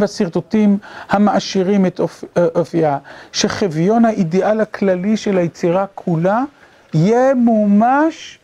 והשרטוטים 0.00 0.78
המעשירים 1.08 1.86
את 1.86 2.00
אופייה, 2.36 2.98
שחביון 3.32 4.04
האידיאל 4.04 4.60
הכללי 4.60 5.16
של 5.16 5.38
היצירה 5.38 5.86
כולה, 5.94 6.42
יהיה 6.94 7.34
מומש 7.34 8.38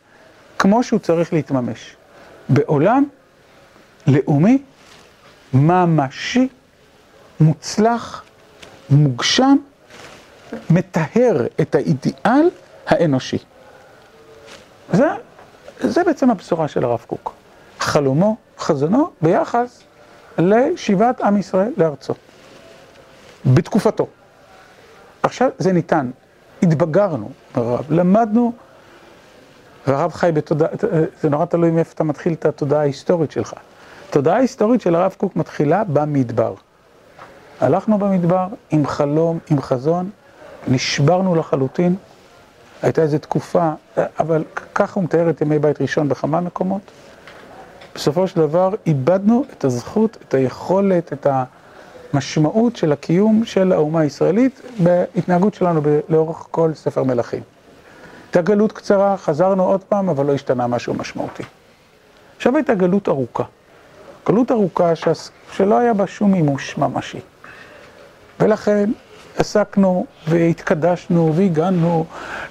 כמו 0.59 0.83
שהוא 0.83 1.01
צריך 1.01 1.33
להתממש. 1.33 1.97
בעולם 2.49 3.05
לאומי, 4.07 4.63
ממשי, 5.53 6.49
מוצלח, 7.41 8.25
מוגשם, 8.91 9.57
מטהר 10.71 11.47
את 11.61 11.75
האידיאל 11.75 12.49
האנושי. 12.87 13.39
זה, 14.93 15.07
זה 15.81 16.05
בעצם 16.05 16.31
הבשורה 16.31 16.69
של 16.69 16.85
הרב 16.85 17.05
קוק. 17.07 17.33
חלומו, 17.81 18.37
חזונו, 18.59 19.11
ביחס 19.23 19.83
לשיבת 20.39 21.21
עם 21.21 21.37
ישראל 21.37 21.73
לארצו. 21.77 22.15
בתקופתו. 23.47 24.07
עכשיו 25.23 25.51
זה 25.59 25.73
ניתן, 25.73 26.11
התבגרנו 26.63 27.31
ברב, 27.55 27.85
למדנו, 27.91 28.53
והרב 29.87 30.13
חי 30.13 30.31
בתודעה, 30.35 30.69
זה 31.21 31.29
נורא 31.29 31.45
תלוי 31.45 31.71
מאיפה 31.71 31.93
אתה 31.95 32.05
מתחיל 32.05 32.33
את 32.33 32.47
התודעה 32.47 32.81
ההיסטורית 32.81 33.31
שלך. 33.31 33.55
התודעה 34.09 34.37
ההיסטורית 34.37 34.81
של 34.81 34.95
הרב 34.95 35.15
קוק 35.19 35.37
מתחילה 35.37 35.85
במדבר. 35.85 36.55
הלכנו 37.61 37.99
במדבר 37.99 38.47
עם 38.71 38.87
חלום, 38.87 39.39
עם 39.51 39.61
חזון, 39.61 40.11
נשברנו 40.69 41.35
לחלוטין, 41.35 41.97
הייתה 42.83 43.03
איזו 43.03 43.19
תקופה, 43.19 43.71
אבל 43.97 44.45
ככה 44.75 44.93
הוא 44.95 45.05
מתאר 45.05 45.31
את 45.31 45.41
ימי 45.41 45.59
בית 45.59 45.81
ראשון 45.81 46.09
בכמה 46.09 46.41
מקומות. 46.41 46.83
בסופו 47.95 48.29
של 48.29 48.41
דבר 48.41 48.75
איבדנו 48.87 49.45
את 49.53 49.65
הזכות, 49.65 50.17
את 50.29 50.35
היכולת, 50.35 51.13
את 51.13 51.27
המשמעות 52.13 52.77
של 52.77 52.93
הקיום 52.93 53.45
של 53.45 53.73
האומה 53.73 54.01
הישראלית 54.01 54.61
בהתנהגות 54.79 55.55
שלנו 55.55 55.81
לאורך 56.09 56.47
כל 56.51 56.75
ספר 56.75 57.03
מלכים. 57.03 57.43
הייתה 58.27 58.43
גלות 58.43 58.73
קצרה, 58.73 59.17
חזרנו 59.17 59.65
עוד 59.65 59.85
פעם, 59.85 60.09
אבל 60.09 60.27
לא 60.27 60.35
השתנה 60.35 60.67
משהו 60.67 60.95
משמעותי. 60.95 61.43
עכשיו 62.37 62.57
הייתה 62.57 62.75
גלות 62.75 63.09
ארוכה. 63.09 63.45
גלות 64.27 64.51
ארוכה 64.51 64.93
שלא 65.53 65.79
היה 65.79 65.95
בה 65.95 66.07
שום 66.07 66.33
מימוש 66.33 66.79
ממשי. 66.79 67.21
ולכן 68.41 68.91
עסקנו 69.39 70.07
והתקדשנו 70.29 71.33
והגענו 71.35 72.05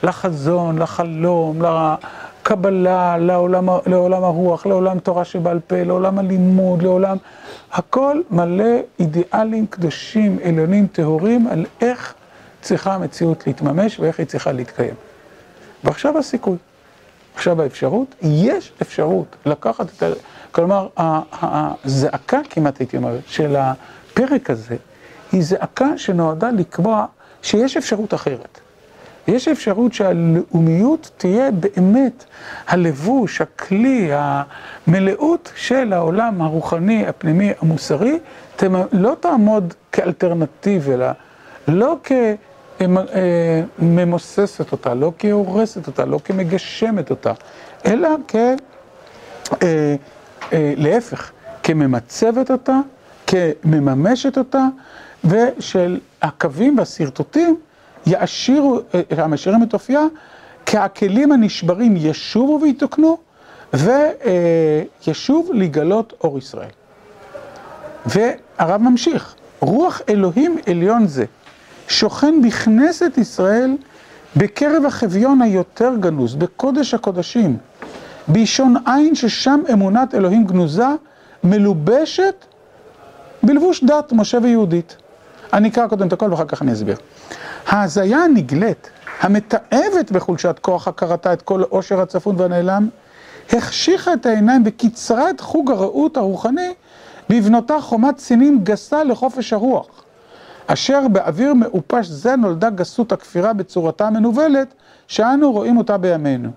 לחזון, 0.04 0.80
לחלום, 0.80 1.62
לקבלה, 1.62 3.18
לעולם, 3.18 3.70
לעולם 3.86 4.24
הרוח, 4.24 4.66
לעולם 4.66 5.00
תורה 5.00 5.26
שבעל 5.26 5.60
פה, 5.68 5.84
לעולם 5.84 6.20
הלימוד, 6.20 6.82
לעולם... 6.82 7.18
הכל 7.72 8.22
מלא 8.32 8.76
אידיאלים 9.00 9.68
קדושים, 9.68 10.40
עליונים, 10.44 10.88
טהורים, 10.88 11.48
על 11.48 11.66
איך 11.82 12.14
צריכה 12.62 12.94
המציאות 12.94 13.48
להתממש 13.48 14.00
ואיך 14.00 14.20
היא 14.20 14.28
צריכה 14.28 14.52
להתקיים. 14.52 14.94
ועכשיו 15.84 16.18
הסיכוי, 16.18 16.58
עכשיו 17.36 17.62
האפשרות, 17.62 18.16
יש 18.22 18.72
אפשרות 18.82 19.36
לקחת 19.46 19.86
את 19.98 20.04
ה... 20.04 20.08
כלומר, 20.52 20.88
הזעקה 20.98 22.40
כמעט 22.50 22.80
הייתי 22.80 22.98
אומר, 22.98 23.18
של 23.28 23.56
הפרק 23.56 24.50
הזה, 24.50 24.76
היא 25.32 25.44
זעקה 25.44 25.98
שנועדה 25.98 26.52
לקבוע 26.52 27.06
שיש 27.42 27.78
אפשרות 27.78 28.14
אחרת. 28.14 28.60
יש 29.28 29.48
אפשרות 29.48 29.94
שהלאומיות 29.94 31.12
תהיה 31.18 31.52
באמת 31.52 32.24
הלבוש, 32.68 33.42
הכלי, 33.42 34.10
המלאות 34.12 35.52
של 35.56 35.94
העולם 35.94 36.42
הרוחני, 36.42 37.08
הפנימי, 37.08 37.52
המוסרי, 37.62 38.20
לא 38.92 39.16
תעמוד 39.20 39.74
כאלטרנטיב, 39.92 40.90
אלא 40.90 41.08
לא 41.68 41.98
כממוססת 43.80 44.72
אותה, 44.72 44.94
לא 44.94 45.12
כהורסת 45.20 45.88
אותה, 45.88 46.06
לא 46.06 46.20
כמגשמת 46.24 47.10
אותה, 47.10 47.34
אלא 47.86 48.10
כ... 48.28 48.36
להפך, 50.54 51.32
כממצבת 51.64 52.52
אותה, 52.52 52.80
כמממשת 53.28 54.38
אותה, 54.38 54.66
ושל 55.26 56.00
הקווים 56.22 56.78
והשרטוטים 56.78 57.58
יעשירו, 58.06 58.80
המשאירים 59.18 59.64
את 59.64 59.74
אופייה, 59.74 60.06
כהכלים 60.66 61.32
הנשברים 61.32 61.96
ישובו 61.98 62.60
ויתוקנו, 62.62 63.18
וישוב 63.74 65.50
לגלות 65.54 66.14
אור 66.24 66.38
ישראל. 66.38 66.70
והרב 68.06 68.82
ממשיך, 68.82 69.36
רוח 69.60 70.02
אלוהים 70.10 70.58
עליון 70.68 71.08
זה, 71.08 71.26
שוכן 71.88 72.42
בכנסת 72.42 73.18
ישראל 73.18 73.78
בקרב 74.36 74.86
החביון 74.86 75.42
היותר 75.42 75.92
גנוז, 76.00 76.36
בקודש 76.36 76.94
הקודשים, 76.94 77.58
באישון 78.28 78.76
עין 78.86 79.16
ששם 79.16 79.60
אמונת 79.74 80.16
אלוהים 80.16 80.46
גנוזה, 80.46 80.88
מלובשת 81.44 82.46
בלבוש 83.44 83.84
דת 83.84 84.12
משה 84.12 84.38
ויהודית. 84.44 84.98
אני 85.54 85.70
אקרא 85.70 85.88
קודם 85.88 86.08
את 86.08 86.14
הכל 86.14 86.32
ואחר 86.32 86.46
כך 86.46 86.62
אני 86.62 86.74
אסביר. 86.74 86.96
ההזיה 87.68 88.24
הנגלית, 88.24 88.90
המתעבת 89.22 90.12
בחולשת 90.12 90.60
כוח 90.62 90.88
הכרתה 90.88 91.34
את 91.34 91.42
כל 91.42 91.62
העושר 91.62 92.02
הצפון 92.02 92.36
והנעלם, 92.38 92.90
החשיכה 93.54 94.14
את 94.14 94.26
העיניים 94.26 94.64
וקיצרה 94.66 95.30
את 95.30 95.42
חוג 95.42 95.72
הרעות 95.72 96.18
הרוחני 96.18 96.74
בבנותה 97.30 97.82
חומת 97.82 98.20
סינים 98.20 98.60
גסה 98.64 99.04
לחופש 99.04 99.54
הרוח, 99.54 99.88
אשר 100.68 101.08
באוויר 101.08 101.54
מעופש 101.54 102.08
זה 102.08 102.36
נולדה 102.36 102.70
גסות 102.70 103.12
הכפירה 103.12 103.54
בצורתה 103.54 104.08
המנוולת, 104.08 104.74
שאנו 105.08 105.52
רואים 105.52 105.78
אותה 105.78 105.98
בימינו. 105.98 106.50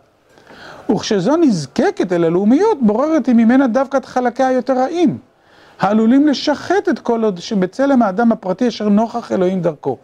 וכשזו 0.91 1.37
נזקקת 1.37 2.13
אל 2.13 2.25
הלאומיות, 2.25 2.79
בוררת 2.83 3.27
היא 3.27 3.35
ממנה 3.35 3.67
דווקא 3.67 3.97
את 3.97 4.05
חלקיה 4.05 4.49
היותר 4.49 4.79
רעים, 4.79 5.19
העלולים 5.81 6.29
לשחט 6.29 6.89
את 6.91 6.99
כל 6.99 7.25
עוד 7.25 7.39
שבצלם 7.39 8.03
האדם 8.03 8.33
הפרטי 8.33 8.69
אשר 8.69 8.89
נוכח 8.89 9.33
אלוהים 9.33 9.63
דרכו. 9.63 9.97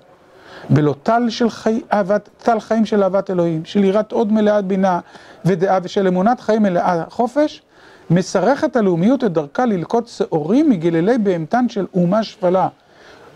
בלא 0.71 0.95
טל 1.03 1.29
של 1.29 1.51
חי... 1.51 1.81
אהבת, 1.93 2.29
טל 2.39 2.61
חיים 2.61 2.85
של 2.85 3.03
אהבת 3.03 3.31
אלוהים, 3.31 3.65
של 3.65 3.85
יראת 3.85 4.13
עוד 4.13 4.33
מלאת 4.33 4.65
בינה 4.65 5.01
ודעה 5.45 5.79
ושל 5.83 6.07
אמונת 6.07 6.41
חיים 6.41 6.63
מלאה 6.63 7.05
חופש, 7.11 7.63
מסרכת 8.11 8.77
הלאומיות 8.77 9.25
את 9.25 9.33
דרכה 9.33 9.65
ללקוט 9.65 10.09
שעורים 10.09 10.71
מגלילי 10.71 11.19
בהמתן 11.19 11.69
של 11.69 11.87
אומה 11.95 12.23
שפלה, 12.23 12.69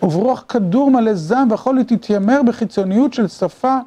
וברוח 0.03 0.45
כדור 0.49 0.91
מלא 0.91 1.15
זעם 1.15 1.51
ויכול 1.51 1.77
להתיימר 1.77 2.43
בחיצוניות 2.47 3.15
של 3.15 3.29
שפה, 3.29 3.79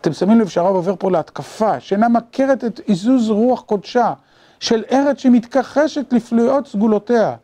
אתם 0.00 0.12
שמים 0.12 0.40
לב 0.40 0.48
שהרב 0.48 0.74
עובר 0.74 0.94
פה 0.98 1.10
להתקפה, 1.10 1.80
שאינה 1.80 2.08
מכרת 2.08 2.64
את 2.64 2.80
עיזוז 2.86 3.30
רוח 3.30 3.60
קודשה, 3.60 4.12
של 4.60 4.82
ארץ 4.92 5.18
שמתכחשת 5.18 6.12
לפלויות 6.12 6.66
סגולותיה, 6.66 7.34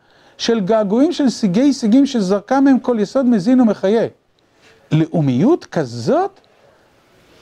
של 0.41 0.61
געגועים 0.61 1.13
של 1.13 1.29
שיגי 1.29 1.73
שיגים 1.73 2.07
שזרקה 2.07 2.61
מהם 2.61 2.79
כל 2.79 2.97
יסוד 3.01 3.27
מזין 3.27 3.61
ומחיה. 3.61 4.07
לאומיות 4.93 5.65
כזאת, 5.65 6.41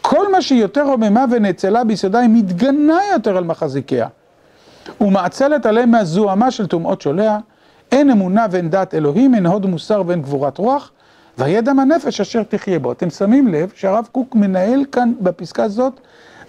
כל 0.03 0.33
מה 0.33 0.43
שהיא 0.43 0.61
יותר 0.61 0.83
רוממה 0.83 1.25
ונאצלה 1.31 1.85
ביסודה, 1.85 2.19
היא 2.19 2.29
מתגנה 2.33 2.99
יותר 3.13 3.37
על 3.37 3.45
מחזיקיה. 3.45 4.07
ומעצלת 5.01 5.67
עליהם 5.67 5.91
מהזוהמה 5.91 6.51
של 6.51 6.67
טומאות 6.67 7.01
שוליה, 7.01 7.39
אין 7.93 8.11
אמונה 8.11 8.47
ואין 8.51 8.71
דת 8.71 8.95
אלוהים, 8.95 9.35
אין 9.35 9.47
הוד 9.47 9.67
מוסר 9.67 10.03
ואין 10.07 10.23
גבורת 10.23 10.59
רוח, 10.59 10.91
וידע 11.39 11.73
מהנפש 11.73 12.21
אשר 12.21 12.43
תחיה 12.43 12.79
בו. 12.79 12.93
אתם 12.93 13.11
שמים 13.11 13.49
לב 13.49 13.73
שהרב 13.75 14.09
קוק 14.13 14.35
מנהל 14.35 14.85
כאן 14.93 15.13
בפסקה 15.21 15.65
הזאת 15.65 16.01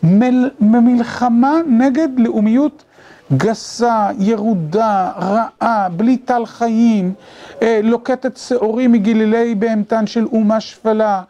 מל... 0.03 0.49
מלחמה 0.59 1.53
נגד 1.67 2.09
לאומיות 2.17 2.83
גסה, 3.37 4.07
ירודה, 4.19 5.11
רעה, 5.17 5.89
בלי 5.89 6.17
טל 6.17 6.45
חיים, 6.45 7.13
אה, 7.61 7.79
לוקטת 7.83 8.37
שעורים 8.37 8.91
מגלילי 8.91 9.55
בהמתן 9.55 10.07
של 10.07 10.25
אומה 10.25 10.59
שפלה 10.59 11.21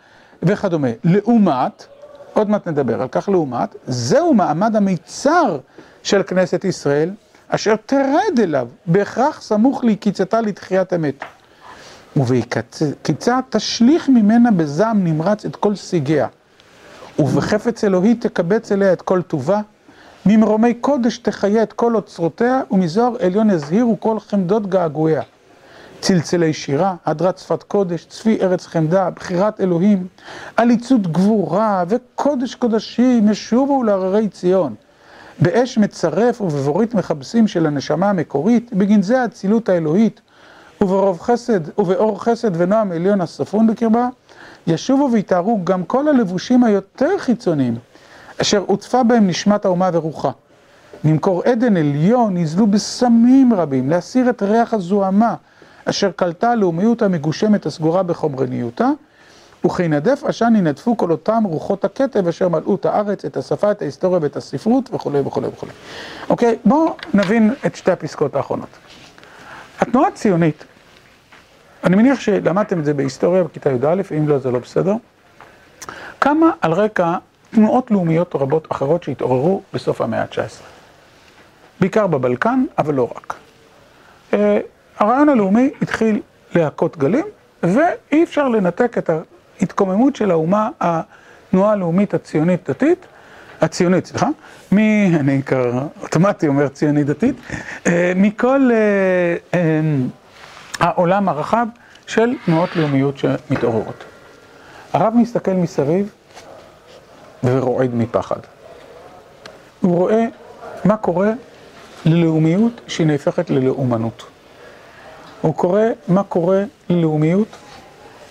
וכדומה. 0.43 0.87
לעומת, 1.03 1.85
עוד 2.33 2.49
מעט 2.49 2.67
נדבר 2.67 3.01
על 3.01 3.07
כך 3.07 3.29
לעומת, 3.29 3.75
זהו 3.87 4.33
מעמד 4.33 4.75
המיצר 4.75 5.57
של 6.03 6.23
כנסת 6.23 6.63
ישראל, 6.63 7.09
אשר 7.47 7.75
תרד 7.85 8.39
אליו, 8.39 8.67
בהכרח 8.85 9.41
סמוך 9.41 9.83
ליקיצתה 9.83 10.41
לתחיית 10.41 10.93
אמת. 10.93 11.23
ובקיצה 12.15 13.39
תשליך 13.49 14.09
ממנה 14.09 14.51
בזעם 14.51 15.03
נמרץ 15.03 15.45
את 15.45 15.55
כל 15.55 15.75
סיגיה, 15.75 16.27
ובחפץ 17.19 17.83
אלוהי 17.83 18.15
תקבץ 18.15 18.71
אליה 18.71 18.93
את 18.93 19.01
כל 19.01 19.21
טובה, 19.21 19.61
ממרומי 20.31 20.73
קודש 20.73 21.17
תחיה 21.17 21.63
את 21.63 21.73
כל 21.73 21.95
אוצרותיה, 21.95 22.61
ומזוהר 22.71 23.15
עליון 23.19 23.49
יזהירו 23.49 23.99
כל 23.99 24.19
חמדות 24.19 24.67
געגועיה. 24.67 25.21
צלצלי 26.01 26.53
שירה, 26.53 26.95
הדרת 27.05 27.37
שפת 27.37 27.63
קודש, 27.63 28.05
צפי 28.05 28.37
ארץ 28.41 28.65
חמדה, 28.65 29.09
בחירת 29.09 29.61
אלוהים, 29.61 30.07
עליצות 30.57 31.01
גבורה 31.01 31.83
וקודש 31.87 32.55
קודשים 32.55 33.29
ישובו 33.29 33.83
להררי 33.83 34.29
ציון. 34.29 34.75
באש 35.39 35.77
מצרף 35.77 36.41
ובבורית 36.41 36.93
מכבסים 36.93 37.47
של 37.47 37.65
הנשמה 37.65 38.09
המקורית, 38.09 38.73
בגנזי 38.73 39.15
האצילות 39.15 39.69
האלוהית, 39.69 40.21
וברוב 40.81 41.19
חסד, 41.21 41.79
ובאור 41.79 42.23
חסד 42.23 42.51
ונועם 42.53 42.91
עליון 42.91 43.21
הספון 43.21 43.67
בקרבה, 43.67 44.09
ישובו 44.67 45.09
ויתארו 45.11 45.59
גם 45.63 45.83
כל 45.83 46.07
הלבושים 46.07 46.63
היותר 46.63 47.17
חיצוניים, 47.17 47.75
אשר 48.41 48.63
עוטפה 48.67 49.03
בהם 49.03 49.27
נשמת 49.27 49.65
האומה 49.65 49.89
ורוחה. 49.93 50.31
ממקור 51.03 51.43
עדן 51.43 51.77
עליון 51.77 52.37
נזלו 52.37 52.67
בסמים 52.67 53.53
רבים, 53.53 53.89
להסיר 53.89 54.29
את 54.29 54.43
ריח 54.43 54.73
הזוהמה, 54.73 55.35
אשר 55.85 56.11
קלטה 56.11 56.51
הלאומיות 56.51 57.01
המגושמת 57.01 57.65
הסגורה 57.65 58.03
בחומרניותה, 58.03 58.89
וכינדף 59.65 60.23
עשן 60.23 60.53
ינדפו 60.57 60.97
כל 60.97 61.11
אותם 61.11 61.43
רוחות 61.45 61.85
הכתב 61.85 62.27
אשר 62.27 62.49
מלאו 62.49 62.75
את 62.75 62.85
הארץ, 62.85 63.25
את 63.25 63.37
השפה, 63.37 63.71
את 63.71 63.81
ההיסטוריה 63.81 64.19
ואת 64.21 64.35
הספרות 64.35 64.89
וכולי 64.93 65.19
וכולי 65.19 65.47
וכולי. 65.47 65.71
אוקיי, 66.29 66.57
בואו 66.65 66.95
נבין 67.13 67.53
את 67.65 67.75
שתי 67.75 67.91
הפסקאות 67.91 68.35
האחרונות. 68.35 68.69
התנועה 69.79 70.07
הציונית, 70.07 70.65
אני 71.83 71.95
מניח 71.95 72.19
שלמדתם 72.19 72.79
את 72.79 72.85
זה 72.85 72.93
בהיסטוריה 72.93 73.43
בכיתה 73.43 73.69
י"א, 73.69 74.01
אם 74.17 74.27
לא 74.27 74.37
זה 74.37 74.51
לא 74.51 74.59
בסדר, 74.59 74.93
קמה 76.19 76.51
על 76.61 76.73
רקע 76.73 77.15
תנועות 77.51 77.91
לאומיות 77.91 78.35
רבות 78.35 78.67
אחרות 78.71 79.03
שהתעוררו 79.03 79.61
בסוף 79.73 80.01
המאה 80.01 80.21
ה-19. 80.21 80.63
בעיקר 81.79 82.07
בבלקן, 82.07 82.65
אבל 82.77 82.93
לא 82.93 83.11
רק. 83.15 83.33
הרעיון 84.99 85.29
הלאומי 85.29 85.69
התחיל 85.81 86.21
להכות 86.55 86.97
גלים, 86.97 87.25
ואי 87.63 88.23
אפשר 88.23 88.47
לנתק 88.47 88.97
את 88.97 89.09
ההתקוממות 89.59 90.15
של 90.15 90.31
האומה, 90.31 90.69
התנועה 90.79 91.71
הלאומית 91.71 92.13
הציונית 92.13 92.69
דתית, 92.69 93.05
הציונית, 93.61 94.05
סליחה, 94.05 94.27
מי, 94.71 95.11
אני 95.19 95.43
כבר 95.43 95.87
אוטומטי 96.01 96.47
אומר 96.47 96.67
ציונית 96.67 97.05
דתית, 97.05 97.35
מכל 98.15 98.69
העולם 100.79 101.29
הרחב 101.29 101.67
של 102.07 102.35
תנועות 102.45 102.75
לאומיות 102.75 103.17
שמתעוררות. 103.17 104.03
הרב 104.93 105.13
מסתכל 105.15 105.53
מסביב 105.53 106.11
ורועד 107.43 107.95
מפחד. 107.95 108.39
הוא 109.81 109.97
רואה 109.97 110.25
מה 110.85 110.97
קורה 110.97 111.31
ללאומיות 112.05 112.81
שהיא 112.87 113.07
נהפכת 113.07 113.49
ללאומנות. 113.49 114.23
הוא 115.41 115.55
קורא 115.55 115.81
מה 116.07 116.23
קורה 116.23 116.63
ללאומיות 116.89 117.47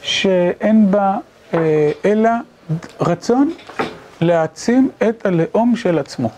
שאין 0.02 0.90
בה 0.90 1.16
אה, 1.54 1.92
אלא 2.04 2.30
רצון 3.00 3.52
להעצים 4.20 4.90
את 5.08 5.26
הלאום 5.26 5.76
של 5.76 5.98
עצמו. 5.98 6.30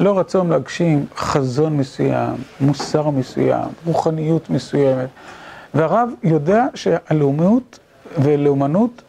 לא 0.00 0.18
רצון 0.18 0.50
להגשים 0.50 1.06
חזון 1.16 1.76
מסוים, 1.76 2.34
מוסר 2.60 3.10
מסוים, 3.10 3.68
רוחניות 3.86 4.50
מסוימת. 4.50 5.08
והרב 5.74 6.10
יודע 6.22 6.64
שהלאומיות 6.74 7.78
ולאומנות 8.18 9.02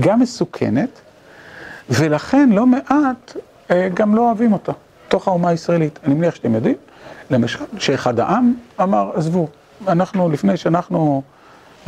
גם 0.00 0.20
מסוכנת, 0.20 1.00
ולכן 1.92 2.48
לא 2.52 2.66
מעט 2.66 3.36
אה, 3.70 3.88
גם 3.94 4.14
לא 4.14 4.20
אוהבים 4.20 4.52
אותה, 4.52 4.72
תוך 5.08 5.28
האומה 5.28 5.48
הישראלית. 5.48 5.98
אני 6.04 6.14
מניח 6.14 6.34
שאתם 6.34 6.54
יודעים, 6.54 6.76
למשל, 7.30 7.64
שאחד 7.78 8.20
העם 8.20 8.54
אמר, 8.82 9.10
עזבו, 9.14 9.48
אנחנו, 9.88 10.30
לפני 10.30 10.56
שאנחנו 10.56 11.22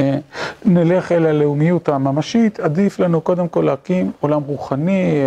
אה, 0.01 0.19
נלך 0.65 1.13
אל 1.13 1.27
הלאומיות 1.27 1.89
הממשית, 1.89 2.61
עדיף 2.61 2.99
לנו 2.99 3.21
קודם 3.21 3.49
כל 3.49 3.61
להקים 3.61 4.13
עולם 4.21 4.43
רוחני, 4.47 5.23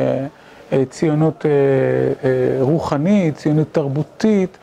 אה, 0.71 0.85
ציונות 0.89 1.45
רוחנית, 2.59 3.35
ציונות 3.37 3.67
תרבותית, 3.71 4.57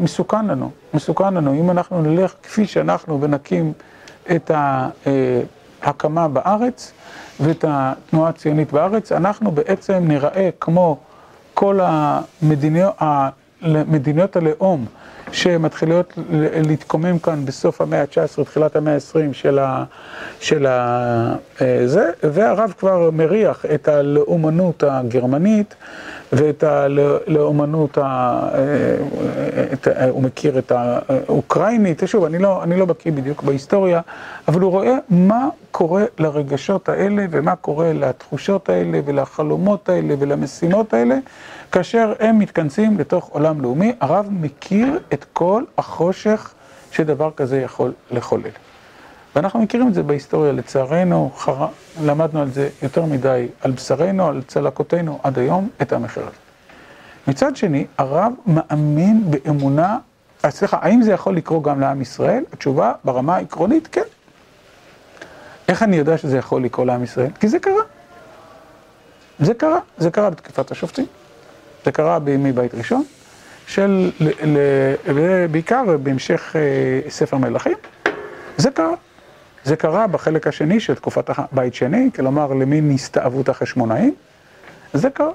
מסוכן 0.00 0.46
לנו, 0.46 0.70
מסוכן 0.94 1.34
לנו. 1.34 1.54
אם 1.54 1.70
אנחנו 1.70 2.02
נלך 2.02 2.34
כפי 2.42 2.66
שאנחנו 2.66 3.20
ונקים 3.20 3.72
את 4.30 4.50
ההקמה 5.82 6.28
בארץ 6.28 6.92
ואת 7.40 7.64
התנועה 7.68 8.28
הציונית 8.28 8.72
בארץ, 8.72 9.12
אנחנו 9.12 9.50
בעצם 9.50 9.98
נראה 10.00 10.50
כמו 10.60 10.98
כל 11.54 11.78
המדיניות, 11.82 12.94
מדינות 13.64 14.36
הלאום 14.36 14.86
שמתחילות 15.32 16.12
להתקומם 16.62 17.18
כאן 17.18 17.44
בסוף 17.44 17.80
המאה 17.80 18.00
ה-19, 18.00 18.44
תחילת 18.44 18.76
המאה 18.76 18.94
ה-20 18.94 19.32
של 19.32 19.58
ה... 19.58 19.84
של 20.40 20.66
ה... 20.66 21.34
זה, 21.86 22.10
והרב 22.22 22.74
כבר 22.78 23.10
מריח 23.10 23.64
את 23.74 23.88
הלאומנות 23.88 24.82
הגרמנית 24.86 25.74
ואת 26.32 26.62
הלאומנות, 26.62 27.98
ה... 27.98 28.48
את... 29.72 29.88
הוא 30.10 30.22
מכיר 30.22 30.58
את 30.58 30.72
האוקראינית, 30.74 32.02
שוב, 32.06 32.24
אני 32.24 32.38
לא, 32.38 32.62
אני 32.62 32.76
לא 32.76 32.84
בקיא 32.84 33.12
בדיוק 33.12 33.42
בהיסטוריה, 33.42 34.00
אבל 34.48 34.60
הוא 34.60 34.70
רואה 34.70 34.96
מה 35.08 35.48
קורה 35.70 36.04
לרגשות 36.18 36.88
האלה 36.88 37.26
ומה 37.30 37.56
קורה 37.56 37.92
לתחושות 37.92 38.68
האלה 38.68 39.00
ולחלומות 39.04 39.88
האלה 39.88 40.14
ולמשימות 40.18 40.94
האלה. 40.94 41.18
כאשר 41.72 42.12
הם 42.20 42.38
מתכנסים 42.38 42.98
לתוך 42.98 43.28
עולם 43.32 43.60
לאומי, 43.60 43.92
הרב 44.00 44.28
מכיר 44.30 44.98
את 45.12 45.24
כל 45.32 45.62
החושך 45.78 46.54
שדבר 46.92 47.30
כזה 47.36 47.60
יכול 47.60 47.92
לחולל. 48.10 48.71
ואנחנו 49.36 49.62
מכירים 49.62 49.88
את 49.88 49.94
זה 49.94 50.02
בהיסטוריה, 50.02 50.52
לצערנו, 50.52 51.30
חר... 51.36 51.66
למדנו 52.02 52.42
על 52.42 52.50
זה 52.50 52.68
יותר 52.82 53.04
מדי, 53.04 53.48
על 53.60 53.70
בשרנו, 53.70 54.28
על 54.28 54.42
צלקותינו 54.46 55.18
עד 55.22 55.38
היום, 55.38 55.68
את 55.82 55.92
המחיר 55.92 56.22
הזה. 56.22 56.36
מצד 57.28 57.56
שני, 57.56 57.86
הרב 57.98 58.32
מאמין 58.46 59.30
באמונה, 59.30 59.98
אה, 60.44 60.50
סליחה, 60.50 60.78
האם 60.80 61.02
זה 61.02 61.12
יכול 61.12 61.36
לקרות 61.36 61.62
גם 61.62 61.80
לעם 61.80 62.02
ישראל? 62.02 62.44
התשובה 62.52 62.92
ברמה 63.04 63.36
העקרונית, 63.36 63.88
כן. 63.92 64.02
איך 65.68 65.82
אני 65.82 65.96
יודע 65.96 66.18
שזה 66.18 66.38
יכול 66.38 66.64
לקרות 66.64 66.86
לעם 66.86 67.04
ישראל? 67.04 67.30
כי 67.40 67.48
זה 67.48 67.58
קרה. 67.58 67.82
זה 69.38 69.54
קרה, 69.54 69.78
זה 69.98 70.10
קרה 70.10 70.30
בתקופת 70.30 70.70
השופטים. 70.70 71.06
זה 71.84 71.92
קרה 71.92 72.18
בימי 72.18 72.52
בית 72.52 72.74
ראשון, 72.74 73.04
של, 73.66 74.10
בעיקר 75.50 75.84
בהמשך 76.02 76.56
אה, 76.56 77.10
ספר 77.10 77.36
מלכים, 77.36 77.76
זה 78.56 78.70
קרה. 78.70 78.94
זה 79.64 79.76
קרה 79.76 80.06
בחלק 80.06 80.46
השני 80.46 80.80
של 80.80 80.94
תקופת 80.94 81.30
בית 81.52 81.74
שני, 81.74 82.10
כלומר 82.14 82.52
למין 82.52 82.90
הסתאבות 82.90 83.48
החשמונאים, 83.48 84.14
זה 84.92 85.10
קרה. 85.10 85.32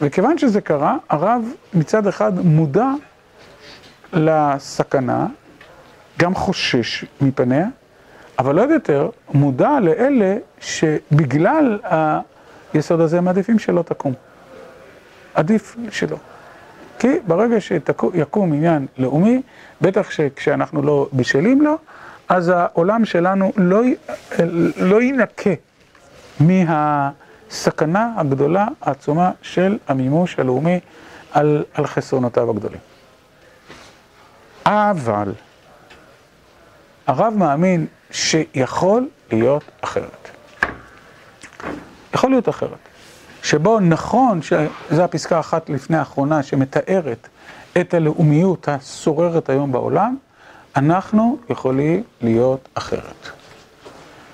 וכיוון 0.00 0.38
שזה 0.38 0.60
קרה, 0.60 0.96
הרב 1.08 1.44
מצד 1.74 2.06
אחד 2.06 2.32
מודע 2.46 2.88
לסכנה, 4.12 5.26
גם 6.18 6.34
חושש 6.34 7.04
מפניה, 7.20 7.66
אבל 8.38 8.58
עוד 8.58 8.70
יותר 8.70 9.10
מודע 9.34 9.80
לאלה 9.80 10.36
שבגלל 10.60 11.78
היסוד 12.72 13.00
הזה 13.00 13.18
הם 13.18 13.24
מעדיפים 13.24 13.58
שלא 13.58 13.82
תקום. 13.82 14.12
עדיף 15.34 15.76
שלא. 15.90 16.16
כי 16.98 17.08
ברגע 17.26 17.60
שיקום 17.60 18.52
עניין 18.52 18.86
לאומי, 18.98 19.42
בטח 19.80 20.10
שכשאנחנו 20.10 20.82
לא 20.82 21.08
בשלים 21.12 21.62
לו, 21.62 21.78
אז 22.32 22.48
העולם 22.48 23.04
שלנו 23.04 23.52
לא, 23.56 23.82
לא 24.76 25.02
ינקה 25.02 25.50
מהסכנה 26.40 28.12
הגדולה, 28.16 28.66
העצומה 28.80 29.30
של 29.42 29.78
המימוש 29.88 30.38
הלאומי 30.38 30.80
על, 31.32 31.64
על 31.74 31.86
חסרונותיו 31.86 32.50
הגדולים. 32.50 32.80
אבל 34.66 35.32
הרב 37.06 37.34
מאמין 37.36 37.86
שיכול 38.10 39.08
להיות 39.32 39.64
אחרת. 39.80 40.28
יכול 42.14 42.30
להיות 42.30 42.48
אחרת. 42.48 42.78
שבו 43.42 43.80
נכון, 43.80 44.40
שזו 44.42 45.02
הפסקה 45.02 45.40
אחת 45.40 45.70
לפני 45.70 45.96
האחרונה 45.96 46.42
שמתארת 46.42 47.28
את 47.80 47.94
הלאומיות 47.94 48.68
השוררת 48.68 49.48
היום 49.48 49.72
בעולם, 49.72 50.16
אנחנו 50.76 51.36
יכולים 51.50 52.02
להיות 52.20 52.68
אחרת. 52.74 53.28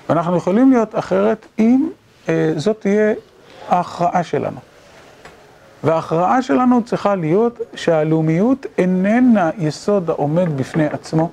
ואנחנו 0.09 0.37
יכולים 0.37 0.71
להיות 0.71 0.95
אחרת 0.99 1.45
אם 1.59 1.89
אה, 2.29 2.53
זאת 2.57 2.79
תהיה 2.79 3.13
ההכרעה 3.69 4.23
שלנו. 4.23 4.59
וההכרעה 5.83 6.41
שלנו 6.41 6.83
צריכה 6.83 7.15
להיות 7.15 7.59
שהלאומיות 7.75 8.65
איננה 8.77 9.49
יסוד 9.57 10.09
העומד 10.09 10.57
בפני 10.57 10.85
עצמו. 10.85 11.29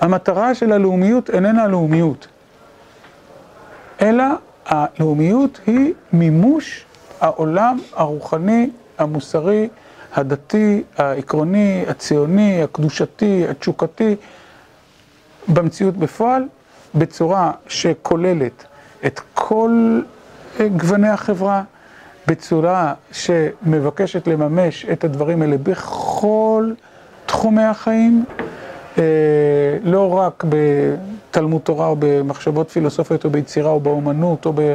המטרה 0.00 0.54
של 0.54 0.72
הלאומיות 0.72 1.30
איננה 1.30 1.66
לאומיות, 1.66 2.26
אלא 4.00 4.24
הלאומיות 4.66 5.60
היא 5.66 5.94
מימוש 6.12 6.84
העולם 7.20 7.78
הרוחני, 7.92 8.70
המוסרי, 8.98 9.68
הדתי, 10.14 10.82
העקרוני, 10.98 11.84
הציוני, 11.88 12.62
הקדושתי, 12.62 13.44
התשוקתי, 13.50 14.16
במציאות 15.48 15.96
בפועל, 15.96 16.44
בצורה 16.94 17.50
שכוללת 17.68 18.64
את 19.06 19.20
כל 19.34 20.00
גווני 20.76 21.08
החברה, 21.08 21.62
בצורה 22.26 22.94
שמבקשת 23.12 24.26
לממש 24.26 24.84
את 24.92 25.04
הדברים 25.04 25.42
האלה 25.42 25.56
בכל 25.62 26.72
תחומי 27.26 27.62
החיים, 27.64 28.24
לא 29.82 30.12
רק 30.12 30.44
בתלמוד 30.48 31.60
תורה 31.60 31.86
או 31.86 31.96
במחשבות 31.98 32.70
פילוסופיות 32.70 33.24
או 33.24 33.30
ביצירה 33.30 33.70
או 33.70 33.80
באומנות 33.80 34.46
או 34.46 34.52
ב, 34.54 34.74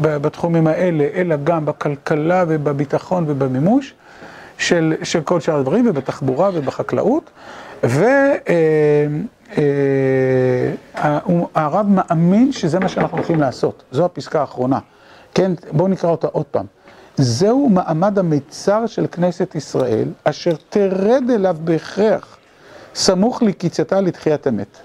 בתחומים 0.00 0.66
האלה, 0.66 1.08
אלא 1.14 1.36
גם 1.44 1.64
בכלכלה 1.66 2.44
ובביטחון 2.48 3.24
ובמימוש 3.28 3.94
של, 4.58 4.94
של 5.02 5.20
כל 5.20 5.40
שאר 5.40 5.56
הדברים 5.56 5.86
ובתחבורה 5.88 6.50
ובחקלאות. 6.54 7.30
והרב 11.54 11.86
מאמין 11.88 12.52
שזה 12.52 12.80
מה 12.80 12.88
שאנחנו 12.88 13.16
הולכים 13.16 13.40
לעשות, 13.40 13.82
זו 13.92 14.04
הפסקה 14.04 14.40
האחרונה. 14.40 14.78
כן, 15.34 15.52
בואו 15.72 15.88
נקרא 15.88 16.10
אותה 16.10 16.26
עוד 16.26 16.46
פעם. 16.46 16.66
זהו 17.16 17.68
מעמד 17.68 18.18
המיצר 18.18 18.86
של 18.86 19.06
כנסת 19.12 19.54
ישראל, 19.54 20.08
אשר 20.24 20.52
תרד 20.68 21.30
אליו 21.34 21.56
בהכרח. 21.64 22.36
סמוך 22.94 23.42
לקיצתה 23.42 24.00
לתחיית 24.00 24.46
אמת. 24.46 24.78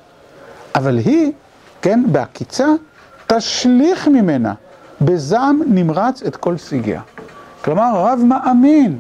אבל 0.76 0.98
היא, 0.98 1.32
כן, 1.82 2.04
בעקיצה, 2.12 2.68
תשליך 3.28 4.08
ממנה 4.08 4.54
בזעם 5.02 5.62
נמרץ 5.68 6.24
את 6.24 6.36
כל 6.36 6.58
סיגיה. 6.58 7.02
כלומר, 7.64 7.84
הרב 7.84 8.20
מאמין 8.26 9.00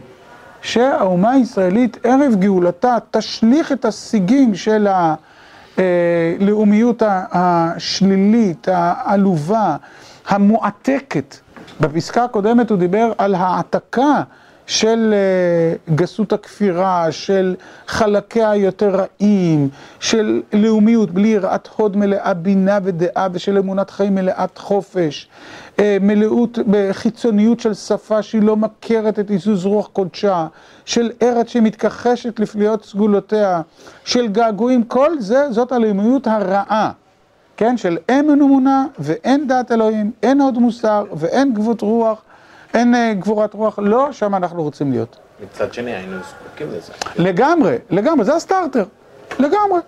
שהאומה 0.62 1.32
הישראלית 1.32 1.98
ערב 2.04 2.36
גאולתה 2.40 2.98
תשליך 3.12 3.72
את 3.72 3.86
הסיגים 3.86 4.56
של 4.56 4.88
הלאומיות 5.78 7.04
השלילית, 7.32 8.68
העלובה, 8.72 9.76
המועתקת 10.28 11.36
בפסקה 11.82 12.24
הקודמת 12.24 12.70
הוא 12.70 12.78
דיבר 12.78 13.12
על 13.18 13.36
העתקה 13.36 14.24
של 14.68 15.14
גסות 15.96 16.34
הכפירה, 16.34 17.12
של 17.12 17.56
חלקיה 17.88 18.52
היותר 18.52 18.96
רעים, 18.96 19.70
של 20.00 20.42
לאומיות 20.54 21.12
בלי 21.12 21.28
יראת 21.28 21.68
הוד 21.76 21.98
מלאה 21.98 22.34
בינה 22.34 22.80
ודעה 22.84 23.28
ושל 23.32 23.58
אמונת 23.58 23.90
חיים 23.90 24.16
מלאת 24.16 24.58
חופש, 24.58 25.30
מלאות 26.02 26.60
בחיצוניות 26.68 27.60
של 27.60 27.74
שפה 27.74 28.22
שהיא 28.22 28.42
לא 28.42 28.58
מכרת 28.58 29.20
את 29.20 29.30
עיזוז 29.30 29.66
רוח 29.66 29.88
קודשה, 29.88 30.48
של 30.86 31.12
ארץ 31.22 31.48
שמתכחשת 31.48 32.40
לפליאות 32.40 32.86
סגולותיה, 32.86 33.62
של 34.06 34.28
געגועים, 34.28 34.84
כל 34.84 35.20
זה, 35.20 35.52
זאת 35.52 35.72
הלאומיות 35.72 36.28
הרעה, 36.28 36.92
כן? 37.58 37.78
של 37.78 37.98
אין 38.10 38.30
אמונה 38.30 38.86
ואין 39.00 39.48
דעת 39.48 39.72
אלוהים, 39.72 40.12
אין 40.24 40.42
עוד 40.42 40.58
מוסר 40.58 41.06
ואין 41.14 41.54
גבות 41.54 41.82
רוח. 41.82 42.22
אין 42.76 42.96
גבורת 43.20 43.54
רוח, 43.54 43.80
לא 43.80 44.12
שם 44.12 44.36
אנחנו 44.36 44.64
רוצים 44.64 44.92
להיות. 44.92 45.18
מצד 45.44 45.74
שני 45.74 45.92
היינו 45.92 46.18
זקוקים 46.18 46.68
לזה. 46.68 46.94
לגמרי, 47.16 47.78
לגמרי, 47.90 48.26
זה 48.26 48.36
הסטארטר, 48.36 48.84
לגמרי. 49.40 49.80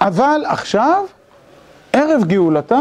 אבל 0.00 0.44
עכשיו, 0.46 1.04
ערב 1.92 2.24
גאולתה, 2.24 2.80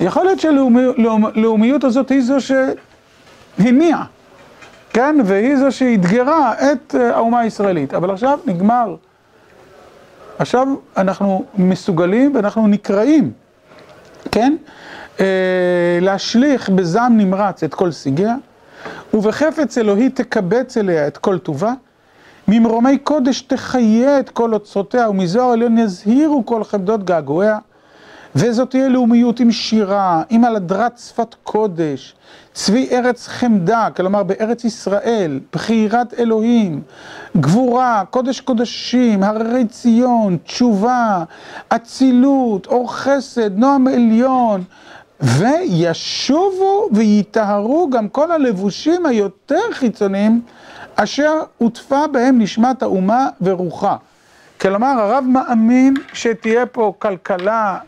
יכול 0.00 0.24
להיות 0.24 0.40
שהלאומיות 0.40 1.84
הזאת 1.84 2.08
היא 2.08 2.22
זו 2.22 2.36
שהניעה, 3.58 4.04
כן? 4.90 5.16
והיא 5.24 5.56
זו 5.56 5.72
שאתגרה 5.72 6.54
את 6.72 6.94
האומה 6.94 7.40
הישראלית. 7.40 7.94
אבל 7.94 8.10
עכשיו 8.10 8.38
נגמר. 8.46 8.96
עכשיו 10.38 10.68
אנחנו 10.96 11.44
מסוגלים 11.54 12.36
ואנחנו 12.36 12.66
נקראים, 12.66 13.32
כן? 14.32 14.56
להשליך 16.00 16.68
בזעם 16.68 17.16
נמרץ 17.16 17.62
את 17.62 17.74
כל 17.74 17.92
שיגיה, 17.92 18.34
ובחפץ 19.14 19.78
אלוהי 19.78 20.10
תקבץ 20.10 20.76
אליה 20.76 21.06
את 21.06 21.18
כל 21.18 21.38
טובה, 21.38 21.72
ממרומי 22.48 22.98
קודש 22.98 23.40
תחיה 23.40 24.20
את 24.20 24.30
כל 24.30 24.54
אוצרותיה, 24.54 25.10
ומזוהר 25.10 25.50
עליון 25.50 25.78
יזהירו 25.78 26.46
כל 26.46 26.64
חמדות 26.64 27.04
געגועיה, 27.04 27.58
וזאת 28.34 28.70
תהיה 28.70 28.88
לאומיות 28.88 29.40
עם 29.40 29.50
שירה, 29.50 30.22
עם 30.30 30.44
הלדרת 30.44 30.98
שפת 30.98 31.34
קודש, 31.42 32.14
צבי 32.52 32.88
ארץ 32.92 33.28
חמדה, 33.28 33.88
כלומר 33.96 34.22
בארץ 34.22 34.64
ישראל, 34.64 35.40
בחירת 35.52 36.14
אלוהים, 36.14 36.82
גבורה, 37.36 38.02
קודש 38.10 38.40
קודשים, 38.40 39.22
הררי 39.22 39.66
ציון, 39.66 40.38
תשובה, 40.44 41.24
אצילות, 41.68 42.66
אור 42.66 42.94
חסד, 42.94 43.58
נועם 43.58 43.86
עליון, 43.86 44.64
וישובו 45.20 46.88
ויטהרו 46.92 47.90
גם 47.90 48.08
כל 48.08 48.32
הלבושים 48.32 49.06
היותר 49.06 49.72
חיצוניים 49.72 50.40
אשר 50.96 51.32
עוטפה 51.58 52.06
בהם 52.12 52.38
נשמת 52.38 52.82
האומה 52.82 53.28
ורוחה. 53.40 53.96
כלומר 54.60 54.86
הרב 54.86 55.24
מאמין 55.28 55.94
שתהיה 56.12 56.66
פה 56.66 56.92
כלכלה 56.98 57.78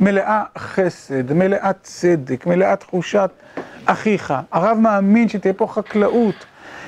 מלאה 0.00 0.42
חסד, 0.58 1.32
מלאת 1.32 1.76
צדק, 1.82 2.46
מלאת 2.46 2.80
תחושת 2.80 3.30
אחיך. 3.86 4.34
הרב 4.52 4.78
מאמין 4.78 5.28
שתהיה 5.28 5.52
פה 5.52 5.66
חקלאות 5.66 6.44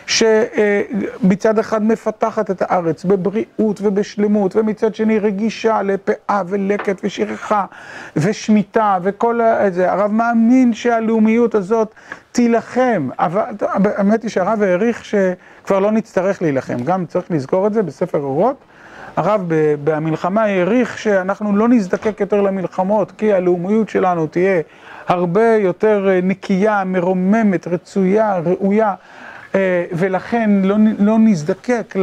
שמצד 0.07 1.59
אחד 1.59 1.85
מפתחת 1.85 2.51
את 2.51 2.63
הארץ 2.63 3.05
בבריאות 3.05 3.81
ובשלמות, 3.83 4.57
ומצד 4.57 4.95
שני 4.95 5.19
רגישה 5.19 5.83
לפאה 5.83 6.43
ולקט 6.47 7.01
ושכחה 7.05 7.65
ושמיטה 8.17 8.99
וכל 9.03 9.41
זה. 9.71 9.93
הרב 9.93 10.13
מאמין 10.13 10.75
שהלאומיות 10.75 11.55
הזאת 11.55 11.95
תילחם. 12.33 13.09
אבל 13.19 13.43
האמת 13.85 14.23
היא 14.23 14.31
שהרב 14.31 14.63
העריך 14.63 15.05
שכבר 15.05 15.79
לא 15.79 15.93
נצטרך 15.93 16.43
להילחם. 16.43 16.77
גם 16.85 17.07
צריך 17.07 17.31
לזכור 17.31 17.67
את 17.67 17.73
זה 17.73 17.83
בספר 17.83 18.19
אורות. 18.19 18.57
הרב 19.17 19.43
במלחמה 19.85 20.43
העריך 20.43 20.99
שאנחנו 20.99 21.57
לא 21.57 21.69
נזדקק 21.69 22.21
יותר 22.21 22.41
למלחמות, 22.41 23.13
כי 23.13 23.33
הלאומיות 23.33 23.89
שלנו 23.89 24.27
תהיה 24.27 24.61
הרבה 25.09 25.55
יותר 25.55 26.09
נקייה, 26.23 26.85
מרוממת, 26.85 27.69
רצויה, 27.69 28.39
ראויה. 28.45 28.95
ולכן 29.93 30.51
לא 30.99 31.19
נזדקק 31.19 31.97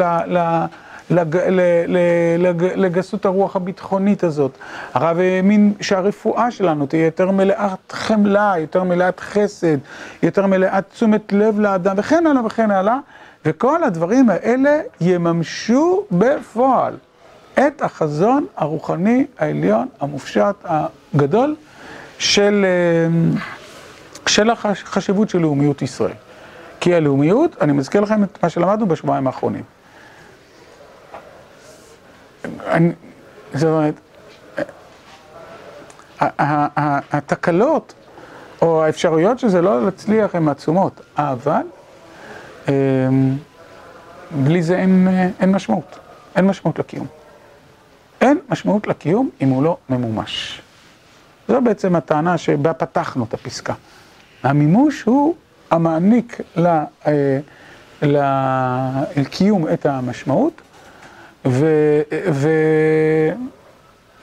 לגסות 2.76 3.26
הרוח 3.26 3.56
הביטחונית 3.56 4.24
הזאת. 4.24 4.52
הרב 4.94 5.18
האמין 5.20 5.74
שהרפואה 5.82 6.52
שלנו 6.52 6.86
תהיה 6.86 7.06
יותר 7.06 7.32
מלאת 7.32 7.92
חמלה, 7.92 8.54
יותר 8.58 8.84
מלאת 8.84 9.20
חסד, 9.20 9.78
יותר 10.24 10.48
מלאת 10.48 10.84
תשומת 10.94 11.34
לב 11.34 11.60
לאדם, 11.60 11.96
וכן 11.98 12.28
הלאה 12.28 12.46
וכן 12.46 12.72
הלאה, 12.72 12.98
וכל 13.46 13.84
הדברים 13.84 14.30
האלה 14.30 14.80
יממשו 15.02 16.04
בפועל 16.12 16.94
את 17.54 17.82
החזון 17.82 18.46
הרוחני 18.58 19.26
העליון, 19.40 19.88
המופשט, 20.02 20.56
הגדול, 20.66 21.56
של 22.20 22.66
החשיבות 24.50 25.30
של 25.30 25.40
לאומיות 25.40 25.82
ישראל. 25.82 26.23
כי 26.84 26.96
הלאומיות, 26.96 27.56
אני 27.62 27.74
מזכיר 27.74 28.02
לכם 28.02 28.24
את 28.24 28.44
מה 28.44 28.50
שלמדנו 28.50 28.88
בשבועיים 28.88 29.28
האחרונים. 29.28 29.64
זאת 33.54 33.70
אומרת, 33.70 33.94
התקלות 37.12 37.94
או 38.62 38.84
האפשרויות 38.84 39.40
שזה 39.40 39.62
לא 39.62 39.86
להצליח 39.86 40.36
הן 40.36 40.48
עצומות, 40.48 41.02
אבל 41.18 41.62
בלי 44.32 44.64
זה 44.64 44.78
אין, 44.78 45.08
אין 45.40 45.52
משמעות, 45.52 46.00
אין 46.36 46.48
משמעות 46.48 46.80
לקיום. 46.80 47.08
אין 48.22 48.40
משמעות 48.50 48.88
לקיום 48.88 49.30
אם 49.42 49.50
הוא 49.50 49.64
לא 49.64 49.78
ממומש. 49.90 50.62
זו 51.48 51.62
בעצם 51.62 51.96
הטענה 51.96 52.38
שבה 52.38 52.74
פתחנו 52.74 53.26
את 53.30 53.34
הפסקה. 53.34 53.74
המימוש 54.44 55.02
הוא 55.02 55.36
המעניק 55.74 56.42
לקיום 59.18 59.68
את 59.74 59.86
המשמעות, 59.86 60.62
ו, 61.46 61.66
ו, 62.32 62.50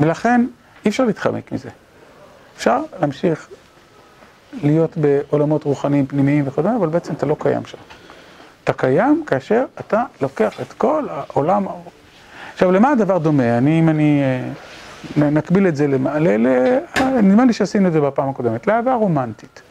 ולכן 0.01 0.47
אי 0.85 0.91
אפשר 0.91 1.05
להתחמק 1.05 1.53
מזה. 1.53 1.69
אפשר 2.57 2.83
להמשיך 3.01 3.49
להיות 4.63 4.97
בעולמות 4.97 5.65
רוחניים 5.65 6.07
פנימיים 6.07 6.45
וכו', 6.49 6.63
אבל 6.79 6.89
בעצם 6.89 7.15
אתה 7.15 7.27
לא 7.27 7.37
קיים 7.39 7.67
שם. 7.67 7.79
אתה 8.65 8.73
קיים 8.73 9.25
כאשר 9.27 9.65
אתה 9.81 10.05
לוקח 10.21 10.61
את 10.61 10.73
כל 10.73 11.07
העולם. 11.11 11.67
עכשיו, 12.53 12.73
למה 12.73 12.91
הדבר 12.91 13.19
דומה? 13.19 13.59
אני, 13.59 13.81
אם 13.81 13.89
אני 13.89 14.23
נקביל 15.17 15.69
את 15.69 15.77
זה, 15.77 15.87
למעלה, 15.87 16.37
נדמה 17.23 17.45
לי 17.45 17.53
שעשינו 17.53 17.89
את 17.89 17.93
זה 17.93 18.01
בפעם 18.01 18.29
הקודמת, 18.29 18.67
לאהבה 18.67 18.95
רומנטית. 18.95 19.63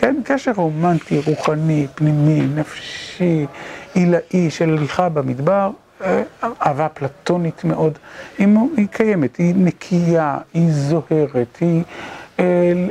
כן? 0.00 0.16
קשר 0.24 0.52
רומנטי, 0.56 1.20
רוחני, 1.26 1.86
פנימי, 1.94 2.40
נפשי, 2.54 3.46
עילאי 3.94 4.50
של 4.50 4.76
הליכה 4.78 5.08
במדבר, 5.08 5.70
אהבה 6.42 6.88
פלטונית 6.88 7.64
מאוד, 7.64 7.98
היא, 8.38 8.48
קיימת, 8.90 9.36
היא 9.36 9.54
נקייה, 9.56 10.38
היא 10.54 10.72
זוהרת, 10.72 11.58
היא 11.60 11.82
אה, 12.38 12.44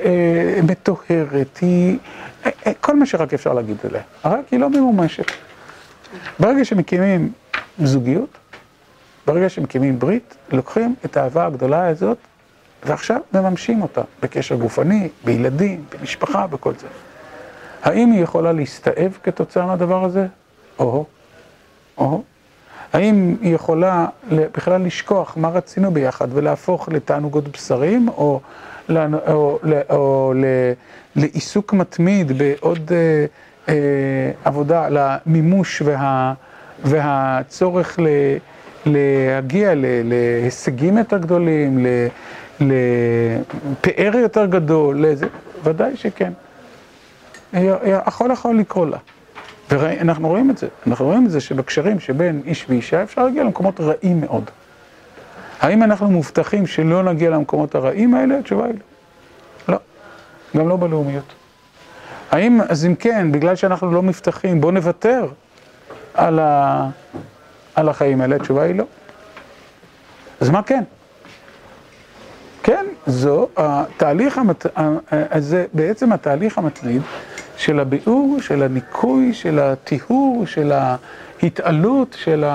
אה, 0.05 0.61
מטוהרת, 0.63 1.57
היא... 1.61 1.97
אה, 2.45 2.71
כל 2.81 2.95
מה 2.95 3.05
שרק 3.05 3.33
אפשר 3.33 3.53
להגיד 3.53 3.77
עליה, 3.83 4.01
רק 4.25 4.45
היא 4.51 4.59
לא 4.59 4.69
ממומשת. 4.69 5.31
ברגע 6.39 6.65
שמקימים 6.65 7.31
זוגיות, 7.83 8.37
ברגע 9.27 9.49
שמקימים 9.49 9.99
ברית, 9.99 10.35
לוקחים 10.51 10.95
את 11.05 11.17
האהבה 11.17 11.45
הגדולה 11.45 11.87
הזאת 11.87 12.17
ועכשיו 12.85 13.21
מממשים 13.33 13.81
אותה 13.81 14.01
בקשר 14.21 14.55
גופני, 14.55 15.09
בילדים, 15.25 15.83
במשפחה, 15.91 16.47
בכל 16.47 16.73
זה. 16.79 16.87
האם 17.83 18.11
היא 18.11 18.23
יכולה 18.23 18.51
להסתאב 18.51 19.17
כתוצאה 19.23 19.65
מהדבר 19.65 20.03
הזה? 20.03 20.27
או-הו, 20.79 21.05
או-הו. 21.97 22.23
האם 22.93 23.35
היא 23.41 23.55
יכולה 23.55 24.05
בכלל 24.31 24.81
לשכוח 24.81 25.37
מה 25.37 25.49
רצינו 25.49 25.91
ביחד 25.91 26.27
ולהפוך 26.33 26.89
לתענוגות 26.89 27.47
בשרים, 27.47 28.07
או, 28.07 28.39
או, 28.89 28.95
או, 29.27 29.59
או 29.89 30.33
לעיסוק 31.15 31.73
מתמיד 31.73 32.31
בעוד 32.37 32.91
אה, 32.91 33.25
אה, 33.69 34.31
עבודה 34.45 34.87
למימוש 34.89 35.81
וה, 35.85 36.33
והצורך 36.83 37.99
ל, 37.99 38.07
להגיע 38.85 39.73
להישגים 39.75 40.97
יותר 40.97 41.17
גדולים. 41.17 41.85
לפאר 42.61 44.15
יותר 44.15 44.45
גדול, 44.45 45.05
לזה, 45.05 45.27
ודאי 45.63 45.97
שכן. 45.97 46.33
יכול 48.07 48.31
יכול 48.31 48.57
לקרוא 48.59 48.85
לה. 48.85 48.97
ואנחנו 49.69 50.27
רואים 50.27 50.49
את 50.49 50.57
זה, 50.57 50.67
אנחנו 50.87 51.05
רואים 51.05 51.25
את 51.25 51.31
זה 51.31 51.41
שבקשרים 51.41 51.99
שבין 51.99 52.41
איש 52.45 52.65
ואישה 52.69 53.03
אפשר 53.03 53.23
להגיע 53.23 53.43
למקומות 53.43 53.79
רעים 53.79 54.21
מאוד. 54.21 54.43
האם 55.59 55.83
אנחנו 55.83 56.11
מובטחים 56.11 56.67
שלא 56.67 57.03
נגיע 57.03 57.29
למקומות 57.29 57.75
הרעים 57.75 58.13
האלה? 58.13 58.39
התשובה 58.39 58.65
היא 58.65 58.73
לא. 58.73 59.73
לא, 59.73 59.79
גם 60.57 60.69
לא 60.69 60.77
בלאומיות. 60.77 61.33
האם, 62.31 62.61
אז 62.69 62.85
אם 62.85 62.95
כן, 62.95 63.31
בגלל 63.31 63.55
שאנחנו 63.55 63.91
לא 63.91 64.03
מבטחים, 64.03 64.61
בואו 64.61 64.71
נוותר 64.71 65.27
על, 66.13 66.39
ה, 66.39 66.89
על 67.75 67.89
החיים 67.89 68.21
האלה? 68.21 68.35
התשובה 68.35 68.63
היא 68.63 68.75
לא. 68.75 68.83
אז 70.41 70.49
מה 70.49 70.63
כן? 70.63 70.83
זו 73.09 73.47
התהליך, 73.57 74.37
המת... 74.37 74.65
זה 75.37 75.65
בעצם 75.73 76.11
התהליך 76.11 76.57
המטריד 76.57 77.01
של 77.57 77.79
הביאור, 77.79 78.37
של 78.41 78.63
הניקוי, 78.63 79.33
של 79.33 79.59
הטיהור, 79.59 80.43
של 80.45 80.71
ההתעלות, 80.71 82.15
של 82.19 82.45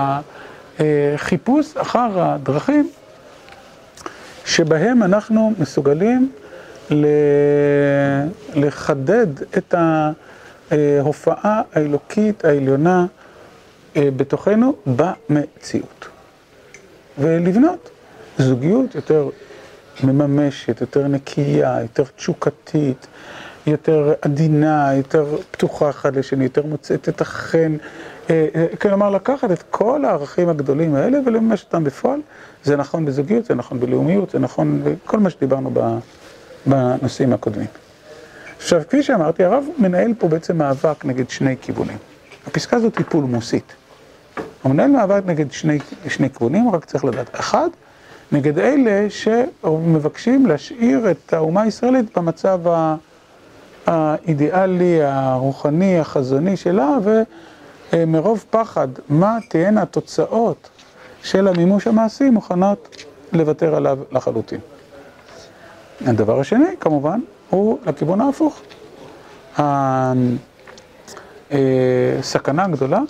החיפוש 0.79 1.77
אחר 1.77 2.11
הדרכים 2.23 2.90
שבהם 4.45 5.03
אנחנו 5.03 5.53
מסוגלים 5.59 6.33
לחדד 8.55 9.27
את 9.59 9.75
ההופעה 10.71 11.62
האלוקית 11.73 12.45
העליונה 12.45 13.07
בתוכנו 13.97 14.75
במציאות. 14.87 16.09
ולבנות 17.19 17.90
זוגיות 18.38 18.95
יותר 18.95 19.29
מממשת, 20.02 20.80
יותר 20.80 21.09
נקייה, 21.09 21.78
יותר 21.83 22.04
תשוקתית, 22.16 23.07
יותר 23.66 24.12
עדינה, 24.22 24.94
יותר 24.94 25.37
פתוחה 25.50 25.90
אחד 25.90 26.16
לשני, 26.16 26.44
יותר 26.44 26.66
מוצאת 26.66 27.09
את 27.09 27.20
החן, 27.20 27.76
כלומר 28.80 29.11
לקחת 29.11 29.50
את 29.50 29.62
כל 29.70 30.04
הערכים 30.04 30.48
הגדולים 30.48 30.94
האלה 30.94 31.18
ולממש 31.26 31.64
אותם 31.64 31.85
בפועל, 31.85 32.20
זה 32.64 32.76
נכון 32.76 33.04
בזוגיות, 33.04 33.44
זה 33.44 33.54
נכון 33.54 33.80
בלאומיות, 33.80 34.30
זה 34.30 34.38
נכון 34.38 34.83
בכל 34.85 35.18
מה 35.18 35.30
שדיברנו 35.30 35.72
בנושאים 36.66 37.33
הקודמים. 37.33 37.66
עכשיו, 38.57 38.83
כפי 38.88 39.02
שאמרתי, 39.02 39.44
הרב 39.44 39.64
מנהל 39.78 40.14
פה 40.18 40.28
בעצם 40.28 40.59
מאבק 40.59 41.04
נגד 41.04 41.30
שני 41.30 41.57
כיוונים. 41.61 41.98
הפסקה 42.46 42.76
הזאת 42.76 42.98
היא 42.98 43.07
פולמוסית. 43.09 43.72
הוא 44.62 44.72
מנהל 44.72 44.90
מאבק 44.90 45.22
נגד 45.26 45.52
שני, 45.52 45.78
שני 46.09 46.30
כיוונים, 46.30 46.70
רק 46.70 46.85
צריך 46.85 47.04
לדעת. 47.04 47.40
אחד, 47.40 47.68
נגד 48.32 48.58
אלה 48.58 49.06
שמבקשים 49.10 50.46
להשאיר 50.46 51.10
את 51.10 51.32
האומה 51.32 51.62
הישראלית 51.62 52.18
במצב 52.18 52.60
האידיאלי, 53.87 55.02
הרוחני, 55.02 55.98
החזוני 55.98 56.56
שלה, 56.56 56.98
ומרוב 57.92 58.44
פחד 58.50 58.88
מה 59.08 59.38
תהיינה 59.48 59.82
התוצאות 59.82 60.68
של 61.22 61.48
המימוש 61.48 61.87
המעשי, 61.87 62.30
מוכנות 62.30 63.04
לוותר 63.32 63.74
עליו 63.74 63.98
לחלוטין. 64.12 64.60
הדבר 66.06 66.40
השני, 66.40 66.76
כמובן, 66.80 67.20
הוא 67.50 67.78
לכיוון 67.87 68.20
ההפוך. 68.20 68.60
הסכנה 72.18 72.64
הגדולה, 72.64 73.00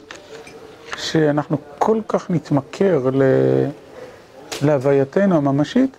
שאנחנו 0.96 1.57
כל 1.79 2.00
כך 2.09 2.31
נתמכר 2.31 3.11
להווייתנו 4.62 5.37
הממשית, 5.37 5.97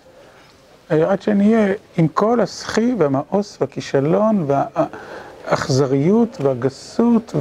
עד 0.90 1.22
שנהיה 1.22 1.72
עם 1.96 2.08
כל 2.08 2.40
הסחי 2.40 2.94
והמאוס 2.98 3.58
והכישלון 3.60 4.46
והאכזריות 4.46 6.38
והגסות 6.40 7.34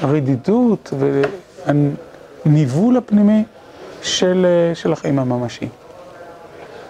והרדידות 0.00 0.92
והניבול 1.66 2.96
הפנימי 2.96 3.44
של, 4.02 4.46
של 4.74 4.92
החיים 4.92 5.18
הממשיים. 5.18 5.70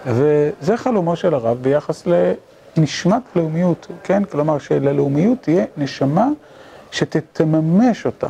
וזה 0.05 0.77
חלומו 0.77 1.15
של 1.15 1.33
הרב 1.33 1.57
ביחס 1.61 2.03
לנשמת 2.77 3.21
לאומיות, 3.35 3.87
כן? 4.03 4.23
כלומר 4.23 4.57
שללאומיות 4.59 5.37
תהיה 5.41 5.65
נשמה 5.77 6.27
שתממש 6.91 8.05
אותה 8.05 8.27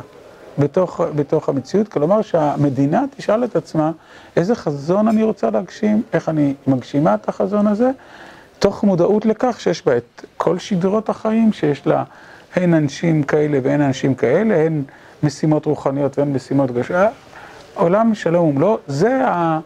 בתוך, 0.58 1.00
בתוך 1.14 1.48
המציאות, 1.48 1.88
כלומר 1.88 2.22
שהמדינה 2.22 3.04
תשאל 3.16 3.44
את 3.44 3.56
עצמה 3.56 3.90
איזה 4.36 4.54
חזון 4.54 5.08
אני 5.08 5.22
רוצה 5.22 5.50
להגשים, 5.50 6.02
איך 6.12 6.28
אני 6.28 6.54
מגשימה 6.66 7.14
את 7.14 7.28
החזון 7.28 7.66
הזה, 7.66 7.90
תוך 8.58 8.84
מודעות 8.84 9.26
לכך 9.26 9.60
שיש 9.60 9.84
בה 9.86 9.96
את 9.96 10.24
כל 10.36 10.58
שדרות 10.58 11.08
החיים, 11.08 11.52
שיש 11.52 11.86
לה 11.86 12.04
הן 12.56 12.74
אנשים 12.74 13.22
כאלה 13.22 13.58
והן 13.62 13.80
אנשים 13.80 14.14
כאלה, 14.14 14.56
הן 14.56 14.82
משימות 15.22 15.66
רוחניות 15.66 16.18
והן 16.18 16.32
משימות 16.32 16.70
גשעה, 16.70 17.08
עולם 17.74 18.14
שלום 18.14 18.48
ומלואו, 18.48 18.78
זה 18.86 19.26
ה... 19.26 19.60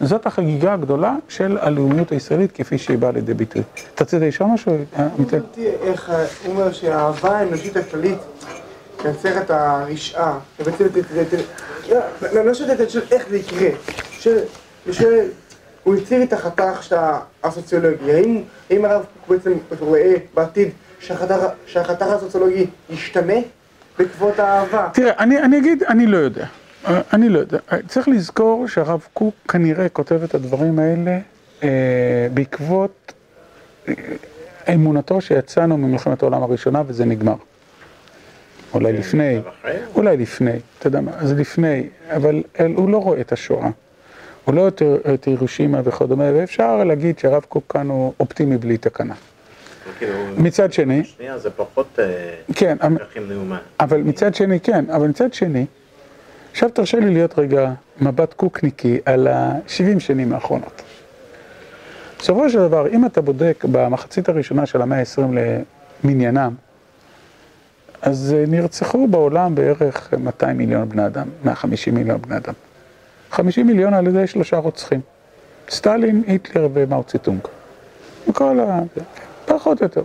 זאת 0.00 0.26
החגיגה 0.26 0.72
הגדולה 0.72 1.16
של 1.28 1.58
הלאומיות 1.60 2.12
הישראלית 2.12 2.52
כפי 2.52 2.78
שהיא 2.78 2.98
באה 2.98 3.10
לידי 3.12 3.34
ביטוי. 3.34 3.62
אתה 3.94 4.04
רוצה 4.04 4.18
לשאול 4.18 4.48
משהו? 4.48 4.72
הבנתי 4.96 5.66
איך 5.82 6.12
הוא 6.44 6.54
אומר 6.54 6.72
שהאהבה 6.72 7.38
האנושית 7.38 7.76
הכללית 7.76 8.18
מייצרת 9.04 9.44
את 9.44 9.50
הרשעה, 9.50 10.38
ובעצם 10.60 10.84
לא 12.32 12.54
שואלת 12.54 12.80
את 12.80 12.88
איך 13.12 13.28
זה 13.30 13.36
יקרה, 13.36 13.68
הוא 15.84 15.94
יציר 15.94 16.22
את 16.22 16.32
החתך 16.32 16.94
הסוציולוגי, 17.44 18.12
האם 18.70 18.84
הרב 18.84 19.04
בעצם 19.28 19.52
רואה 19.80 20.14
בעתיד 20.34 20.68
שהחתך 21.66 22.06
הסוציולוגי 22.06 22.66
ישתנה 22.90 23.34
בעקבות 23.98 24.38
האהבה? 24.38 24.88
תראה, 24.92 25.12
אני 25.18 25.58
אגיד, 25.58 25.82
אני 25.82 26.06
לא 26.06 26.16
יודע. 26.16 26.46
אני 27.12 27.28
לא 27.28 27.38
יודע, 27.38 27.58
צריך 27.88 28.08
לזכור 28.08 28.68
שהרב 28.68 29.06
קוק 29.14 29.34
כנראה 29.48 29.88
כותב 29.88 30.22
את 30.24 30.34
הדברים 30.34 30.78
האלה 30.78 31.18
בעקבות 32.34 33.12
אמונתו 34.74 35.20
שיצאנו 35.20 35.76
ממלחמת 35.76 36.22
העולם 36.22 36.42
הראשונה 36.42 36.82
וזה 36.86 37.04
נגמר. 37.04 37.34
אולי 38.74 38.92
לפני, 38.92 39.40
אולי 39.94 40.16
לפני, 40.16 40.50
אתה 40.78 40.86
יודע 40.86 41.00
מה, 41.00 41.26
זה 41.26 41.34
לפני, 41.34 41.88
אבל 42.10 42.42
הוא 42.76 42.90
לא 42.90 42.98
רואה 42.98 43.20
את 43.20 43.32
השואה, 43.32 43.68
הוא 44.44 44.54
לא 44.54 44.60
רואה 44.60 45.14
את 45.14 45.24
הירושימה 45.24 45.80
וכדומה, 45.84 46.24
ואפשר 46.34 46.84
להגיד 46.84 47.18
שהרב 47.18 47.44
קוק 47.48 47.64
כאן 47.72 47.88
הוא 47.88 48.12
אופטימי 48.20 48.56
בלי 48.56 48.78
תקנה. 48.78 49.14
מצד 50.36 50.72
שני, 50.72 51.04
שנייה 51.04 51.38
זה 51.38 51.50
פחות 51.50 51.98
כן, 52.54 52.76
אבל 53.80 54.00
מצד 54.00 54.34
שני, 54.34 54.60
כן, 54.60 54.84
אבל 54.90 55.08
מצד 55.08 55.34
שני, 55.34 55.66
עכשיו 56.50 56.70
תרשה 56.70 57.00
לי 57.00 57.10
להיות 57.14 57.38
רגע 57.38 57.72
מבט 58.00 58.32
קוקניקי 58.32 58.98
על 59.04 59.26
ה-70 59.26 60.00
שנים 60.00 60.32
האחרונות. 60.32 60.82
בסופו 62.18 62.50
של 62.50 62.58
דבר, 62.58 62.88
אם 62.88 63.06
אתה 63.06 63.20
בודק 63.20 63.64
במחצית 63.72 64.28
הראשונה 64.28 64.66
של 64.66 64.82
המאה 64.82 64.98
ה-20 64.98 65.20
למניינם, 66.04 66.54
אז 68.04 68.36
נרצחו 68.48 69.08
בעולם 69.08 69.54
בערך 69.54 70.14
200 70.18 70.56
מיליון 70.56 70.88
בני 70.88 71.06
אדם, 71.06 71.28
150 71.44 71.94
מיליון 71.94 72.22
בני 72.22 72.36
אדם. 72.36 72.52
50 73.30 73.66
מיליון 73.66 73.94
על 73.94 74.06
ידי 74.06 74.26
שלושה 74.26 74.56
רוצחים, 74.56 75.00
סטלין, 75.70 76.22
היטלר 76.26 76.68
ומאו 76.72 77.04
ציטונג. 77.04 77.40
וכל 78.28 78.60
ה... 78.60 78.80
פחות 79.44 79.80
או 79.80 79.84
יותר. 79.84 80.02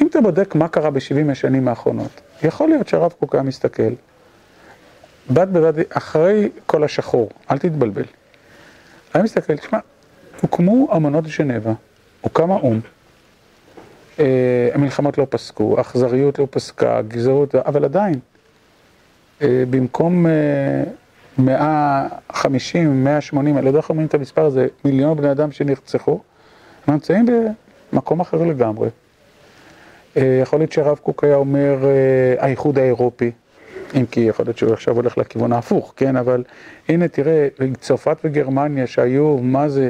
אם 0.00 0.06
אתה 0.06 0.20
בודק 0.20 0.54
מה 0.54 0.68
קרה 0.68 0.90
ב-70 0.90 1.32
השנים 1.32 1.68
האחרונות, 1.68 2.20
יכול 2.42 2.68
להיות 2.68 2.88
שהרב 2.88 3.12
קוק 3.20 3.34
היה 3.34 3.42
מסתכל 3.42 3.92
בד 5.30 5.52
בבד, 5.52 5.82
אחרי 5.90 6.48
כל 6.66 6.84
השחור, 6.84 7.30
אל 7.50 7.58
תתבלבל. 7.58 8.04
אני 9.14 9.22
מסתכל, 9.22 9.56
תשמע, 9.56 9.78
הוקמו 10.40 10.96
אמנות 10.96 11.24
ז'נבה, 11.38 11.72
הוקם 12.20 12.50
האו"ם, 12.50 12.80
המלחמות 14.74 15.18
לא 15.18 15.26
פסקו, 15.30 15.74
האכזריות 15.78 16.38
לא 16.38 16.46
פסקה, 16.50 16.98
הגזענות, 16.98 17.54
אבל 17.54 17.84
עדיין, 17.84 18.14
במקום 19.40 20.26
150, 21.38 23.04
180, 23.04 23.56
אני 23.56 23.64
לא 23.64 23.70
יודע 23.70 23.78
איך 23.78 23.90
אומרים 23.90 24.06
את 24.06 24.14
המספר 24.14 24.44
הזה, 24.44 24.66
מיליון 24.84 25.16
בני 25.16 25.30
אדם 25.30 25.52
שנרצחו, 25.52 26.20
הם 26.86 26.94
נמצאים 26.94 27.26
במקום 27.92 28.20
אחר 28.20 28.44
לגמרי. 28.44 28.88
יכול 30.16 30.58
להיות 30.58 30.72
שהרב 30.72 30.98
קוק 30.98 31.24
היה 31.24 31.34
אומר, 31.34 31.78
האיחוד 32.38 32.78
האירופי, 32.78 33.30
אם 33.96 34.06
כי 34.10 34.20
יכול 34.20 34.46
להיות 34.46 34.58
שהוא 34.58 34.72
עכשיו 34.72 34.96
הולך 34.96 35.18
לכיוון 35.18 35.52
ההפוך, 35.52 35.94
כן? 35.96 36.16
אבל 36.16 36.44
הנה 36.88 37.08
תראה, 37.08 37.48
צרפת 37.80 38.16
וגרמניה 38.24 38.86
שהיו, 38.86 39.38
מה 39.38 39.68
זה, 39.68 39.88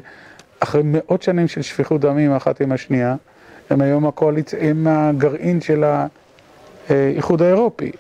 אחרי 0.61 0.83
מאות 0.85 1.23
שנים 1.23 1.49
של 1.49 1.63
שפיכות 1.63 2.01
דמים 2.01 2.33
אחת 2.33 2.61
עם 2.61 2.73
השנייה, 2.73 3.17
הם 3.71 3.81
היום 3.81 4.07
הקואליציה, 4.07 4.59
הם 4.63 4.87
הגרעין 4.87 5.61
של 5.61 5.85
האיחוד 6.89 7.43
האירופי. 7.43 7.93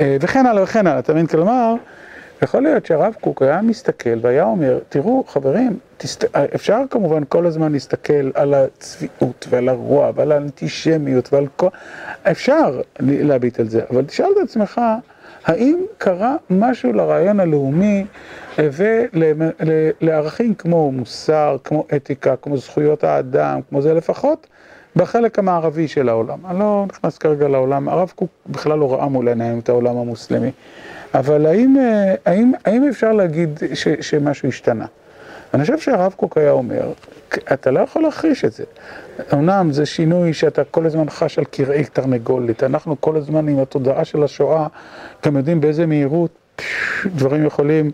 וכן 0.00 0.46
הלאה 0.46 0.62
וכן 0.62 0.86
הלאה, 0.86 0.98
אתה 0.98 1.12
מבין? 1.12 1.26
כלומר, 1.26 1.74
יכול 2.42 2.62
להיות 2.62 2.86
שהרב 2.86 3.14
קוק 3.20 3.42
היה 3.42 3.62
מסתכל 3.62 4.18
והיה 4.22 4.44
אומר, 4.44 4.78
תראו 4.88 5.24
חברים, 5.28 5.78
תסת... 5.96 6.36
אפשר 6.54 6.80
כמובן 6.90 7.22
כל 7.28 7.46
הזמן 7.46 7.72
להסתכל 7.72 8.30
על 8.34 8.54
הצביעות 8.54 9.46
ועל 9.50 9.68
הרוע 9.68 10.10
ועל 10.14 10.32
האנטישמיות 10.32 11.32
ועל 11.32 11.46
כל... 11.56 11.68
אפשר 12.30 12.80
להביט 13.00 13.60
על 13.60 13.68
זה, 13.68 13.80
אבל 13.90 14.04
תשאל 14.04 14.26
את 14.32 14.42
עצמך, 14.42 14.80
האם 15.48 15.78
קרה 15.98 16.36
משהו 16.50 16.92
לרעיון 16.92 17.40
הלאומי 17.40 18.04
ולערכים 18.58 20.54
כמו 20.54 20.92
מוסר, 20.92 21.56
כמו 21.64 21.84
אתיקה, 21.96 22.36
כמו 22.36 22.56
זכויות 22.56 23.04
האדם, 23.04 23.60
כמו 23.68 23.82
זה 23.82 23.94
לפחות, 23.94 24.46
בחלק 24.96 25.38
המערבי 25.38 25.88
של 25.88 26.08
העולם. 26.08 26.38
אני 26.46 26.58
לא 26.58 26.86
נכנס 26.88 27.18
כרגע 27.18 27.48
לעולם, 27.48 27.88
הרב 27.88 28.12
קוק 28.14 28.30
בכלל 28.46 28.78
לא 28.78 28.92
ראה 28.92 29.08
מול 29.08 29.28
עיניים 29.28 29.58
את 29.58 29.68
העולם 29.68 29.96
המוסלמי. 29.96 30.50
אבל 31.14 31.46
האם, 31.46 31.76
אה, 31.78 32.14
האם, 32.26 32.52
האם 32.64 32.88
אפשר 32.88 33.12
להגיד 33.12 33.58
ש, 33.74 33.88
שמשהו 34.00 34.48
השתנה? 34.48 34.86
אני 35.54 35.62
חושב 35.62 35.78
שהרב 35.78 36.14
קוק 36.16 36.38
היה 36.38 36.50
אומר, 36.50 36.92
אתה 37.52 37.70
לא 37.70 37.80
יכול 37.80 38.02
להכחיש 38.02 38.44
את 38.44 38.52
זה. 38.52 38.64
אמנם 39.32 39.72
זה 39.72 39.86
שינוי 39.86 40.32
שאתה 40.32 40.64
כל 40.64 40.86
הזמן 40.86 41.10
חש 41.10 41.38
על 41.38 41.44
קרעי 41.44 41.84
תרנגולת, 41.84 42.62
אנחנו 42.62 43.00
כל 43.00 43.16
הזמן 43.16 43.48
עם 43.48 43.58
התודעה 43.58 44.04
של 44.04 44.22
השואה, 44.22 44.66
גם 45.26 45.36
יודעים 45.36 45.60
באיזה 45.60 45.86
מהירות 45.86 46.30
דברים 47.06 47.46
יכולים 47.46 47.90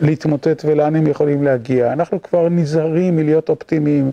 להתמוטט 0.00 0.62
ולאן 0.64 0.96
הם 0.96 1.06
יכולים 1.06 1.42
להגיע. 1.42 1.92
אנחנו 1.92 2.22
כבר 2.22 2.48
נזהרים 2.48 3.16
מלהיות 3.16 3.48
אופטימיים 3.48 4.10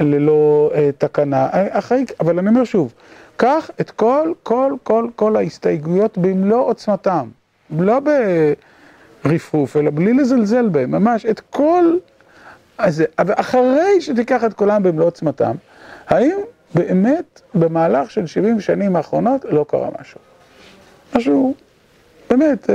ללא 0.00 0.70
uh, 0.72 0.76
תקנה. 0.98 1.48
אחרי, 1.52 2.04
אבל 2.20 2.38
אני 2.38 2.48
אומר 2.48 2.64
שוב, 2.64 2.92
קח 3.36 3.70
את 3.80 3.90
כל, 3.90 4.32
כל, 4.42 4.72
כל, 4.82 5.08
כל 5.16 5.36
ההסתייגויות 5.36 6.18
במלוא 6.18 6.66
עוצמתם, 6.66 7.28
לא 7.78 8.00
ברפרוף, 9.24 9.76
אלא 9.76 9.90
בלי 9.94 10.12
לזלזל 10.12 10.68
בהם, 10.68 10.90
ממש 10.90 11.26
את 11.26 11.40
כל... 11.50 11.84
אז, 12.78 13.04
אחרי 13.16 14.00
שתיקח 14.00 14.44
את 14.44 14.54
כולם 14.54 14.82
במלוא 14.82 15.06
עוצמתם, 15.06 15.54
האם 16.08 16.36
באמת 16.74 17.40
במהלך 17.54 18.10
של 18.10 18.26
70 18.26 18.60
שנים 18.60 18.96
האחרונות 18.96 19.44
לא 19.50 19.64
קרה 19.68 19.88
משהו? 20.00 20.20
משהו, 21.14 21.54
באמת, 22.30 22.70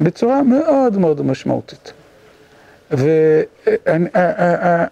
בצורה 0.00 0.42
מאוד 0.42 0.98
מאוד 0.98 1.22
משמעותית. 1.22 1.92
ואני 2.90 4.08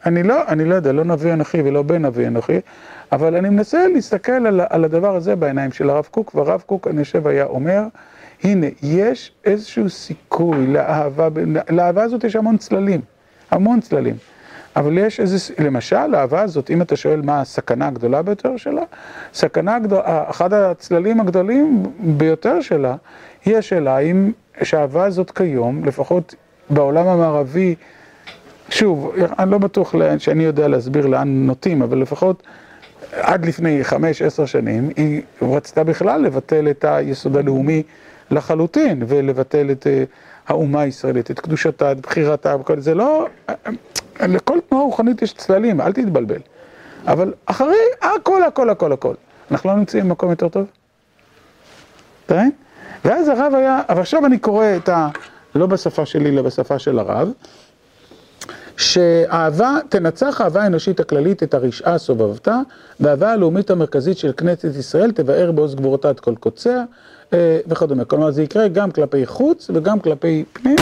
אני 0.06 0.22
לא, 0.22 0.48
אני 0.48 0.64
לא 0.64 0.74
יודע, 0.74 0.92
לא 0.92 1.04
נביא 1.04 1.32
אנוכי 1.32 1.62
ולא 1.62 1.82
בן 1.82 2.04
נביא 2.06 2.26
אנוכי, 2.26 2.60
אבל 3.12 3.36
אני 3.36 3.50
מנסה 3.50 3.88
להסתכל 3.94 4.32
על, 4.46 4.60
על 4.68 4.84
הדבר 4.84 5.16
הזה 5.16 5.36
בעיניים 5.36 5.72
של 5.72 5.90
הרב 5.90 6.08
קוק, 6.10 6.34
והרב 6.34 6.62
קוק, 6.66 6.88
אני 6.88 7.04
חושב, 7.04 7.26
היה 7.26 7.44
אומר, 7.44 7.82
הנה, 8.42 8.66
יש 8.82 9.32
איזשהו 9.44 9.90
סיכוי 9.90 10.66
לאהבה, 10.66 11.28
לאהבה 11.70 12.02
הזאת 12.02 12.24
יש 12.24 12.36
המון 12.36 12.56
צללים. 12.56 13.00
המון 13.50 13.80
צללים. 13.80 14.16
אבל 14.76 14.98
יש 14.98 15.20
איזה, 15.20 15.54
למשל, 15.58 16.14
האהבה 16.14 16.42
הזאת, 16.42 16.70
אם 16.70 16.82
אתה 16.82 16.96
שואל 16.96 17.22
מה 17.22 17.40
הסכנה 17.40 17.88
הגדולה 17.88 18.22
ביותר 18.22 18.56
שלה, 18.56 18.82
סכנה 19.34 19.78
גדולה, 19.78 20.30
אחד 20.30 20.52
הצללים 20.52 21.20
הגדולים 21.20 21.82
ביותר 21.98 22.60
שלה, 22.60 22.96
היא 23.44 23.56
השאלה 23.56 23.98
אם 23.98 24.32
שהאהבה 24.62 25.04
הזאת 25.04 25.30
כיום, 25.30 25.84
לפחות 25.84 26.34
בעולם 26.70 27.08
המערבי, 27.08 27.74
שוב, 28.68 29.14
אני 29.38 29.50
לא 29.50 29.58
בטוח 29.58 29.94
שאני 30.18 30.44
יודע 30.44 30.68
להסביר 30.68 31.06
לאן 31.06 31.46
נוטים, 31.46 31.82
אבל 31.82 31.98
לפחות 31.98 32.42
עד 33.12 33.46
לפני 33.46 33.84
חמש, 33.84 34.22
עשר 34.22 34.46
שנים, 34.46 34.90
היא 34.96 35.22
רצתה 35.42 35.84
בכלל 35.84 36.20
לבטל 36.20 36.70
את 36.70 36.84
היסוד 36.88 37.36
הלאומי 37.36 37.82
לחלוטין, 38.30 39.02
ולבטל 39.08 39.70
את... 39.70 39.86
האומה 40.48 40.80
הישראלית, 40.80 41.30
את 41.30 41.40
קדושתה, 41.40 41.92
את 41.92 42.00
בחירתה, 42.00 42.56
וכל 42.60 42.80
זה 42.80 42.94
לא... 42.94 43.26
לכל 44.20 44.58
תנועה 44.68 44.84
רוחנית 44.84 45.22
יש 45.22 45.32
צללים, 45.32 45.80
אל 45.80 45.92
תתבלבל. 45.92 46.40
אבל 47.06 47.32
אחרי 47.46 47.76
הכל, 48.02 48.42
הכל, 48.42 48.70
הכל, 48.70 48.92
הכל. 48.92 49.14
אנחנו 49.50 49.70
לא 49.70 49.76
נמצאים 49.76 50.04
במקום 50.04 50.30
יותר 50.30 50.48
טוב? 50.48 50.66
אתה 52.26 52.34
מבין? 52.34 52.50
ואז 53.04 53.28
הרב 53.28 53.54
היה, 53.54 53.80
אבל 53.88 54.00
עכשיו 54.00 54.26
אני 54.26 54.38
קורא 54.38 54.66
את 54.76 54.88
ה... 54.88 55.08
לא 55.54 55.66
בשפה 55.66 56.06
שלי, 56.06 56.30
אלא 56.30 56.42
בשפה 56.42 56.78
של 56.78 56.98
הרב, 56.98 57.32
שאהבה, 58.76 59.78
תנצח 59.88 60.40
אהבה 60.40 60.62
האנושית 60.62 61.00
הכללית 61.00 61.42
את 61.42 61.54
הרשעה 61.54 61.98
סובבתה, 61.98 62.60
והאהבה 63.00 63.32
הלאומית 63.32 63.70
המרכזית 63.70 64.18
של 64.18 64.32
כנסת 64.36 64.76
ישראל 64.78 65.12
תבאר 65.12 65.52
בעוז 65.52 65.74
גבורתה 65.74 66.10
את 66.10 66.20
כל 66.20 66.34
קוציה, 66.34 66.84
וכדומה. 67.66 68.04
כלומר, 68.04 68.30
זה 68.30 68.42
יקרה 68.42 68.68
גם 68.68 68.90
כלפי 68.90 69.26
חוץ 69.26 69.70
וגם 69.74 70.00
כלפי 70.00 70.44
פנים. 70.52 70.76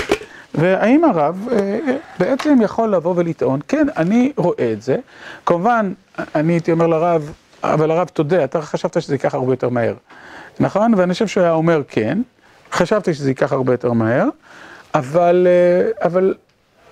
והאם 0.54 1.04
הרב 1.04 1.48
אה, 1.52 1.78
בעצם 2.18 2.58
יכול 2.62 2.94
לבוא 2.94 3.14
ולטעון, 3.16 3.60
כן, 3.68 3.86
אני 3.96 4.32
רואה 4.36 4.72
את 4.72 4.82
זה. 4.82 4.96
כמובן, 5.46 5.92
אני 6.34 6.52
הייתי 6.52 6.72
אומר 6.72 6.86
לרב, 6.86 7.32
אבל 7.62 7.90
הרב, 7.90 8.08
תודה, 8.08 8.44
אתה 8.44 8.62
חשבת 8.62 9.02
שזה 9.02 9.14
ייקח 9.14 9.34
הרבה 9.34 9.52
יותר 9.52 9.68
מהר. 9.68 9.94
נכון? 10.60 10.94
ואני 10.94 11.12
חושב 11.12 11.26
שהוא 11.26 11.42
היה 11.42 11.52
אומר 11.52 11.82
כן, 11.88 12.18
חשבתי 12.72 13.14
שזה 13.14 13.30
ייקח 13.30 13.52
הרבה 13.52 13.72
יותר 13.72 13.92
מהר, 13.92 14.28
אבל, 14.94 15.46
אה, 15.50 16.06
אבל 16.06 16.34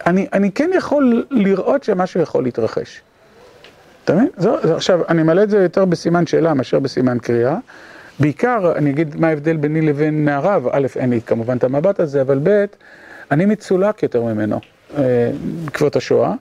אני, 0.06 0.26
אני 0.32 0.52
כן 0.52 0.70
יכול 0.74 1.26
לראות 1.30 1.84
שמשהו 1.84 2.20
יכול 2.20 2.44
להתרחש. 2.44 3.00
אתה 4.04 4.14
מבין? 4.14 4.28
עכשיו, 4.74 5.00
אני 5.08 5.22
מעלה 5.22 5.42
את 5.42 5.50
זה 5.50 5.62
יותר 5.62 5.84
בסימן 5.84 6.26
שאלה 6.26 6.54
מאשר 6.54 6.78
בסימן 6.78 7.18
קריאה. 7.18 7.56
בעיקר, 8.20 8.72
אני 8.76 8.90
אגיד 8.90 9.16
מה 9.20 9.28
ההבדל 9.28 9.56
ביני 9.56 9.80
לבין 9.80 10.28
הרב, 10.28 10.68
א', 10.72 10.86
אין 10.96 11.10
לי 11.10 11.20
כמובן 11.20 11.56
את 11.56 11.64
המבט 11.64 12.00
הזה, 12.00 12.20
אבל 12.20 12.40
ב', 12.42 12.64
אני 13.30 13.46
מצולק 13.46 14.02
יותר 14.02 14.22
ממנו 14.22 14.60
אה, 14.98 15.30
בעקבות 15.64 15.96
השואה, 15.96 16.32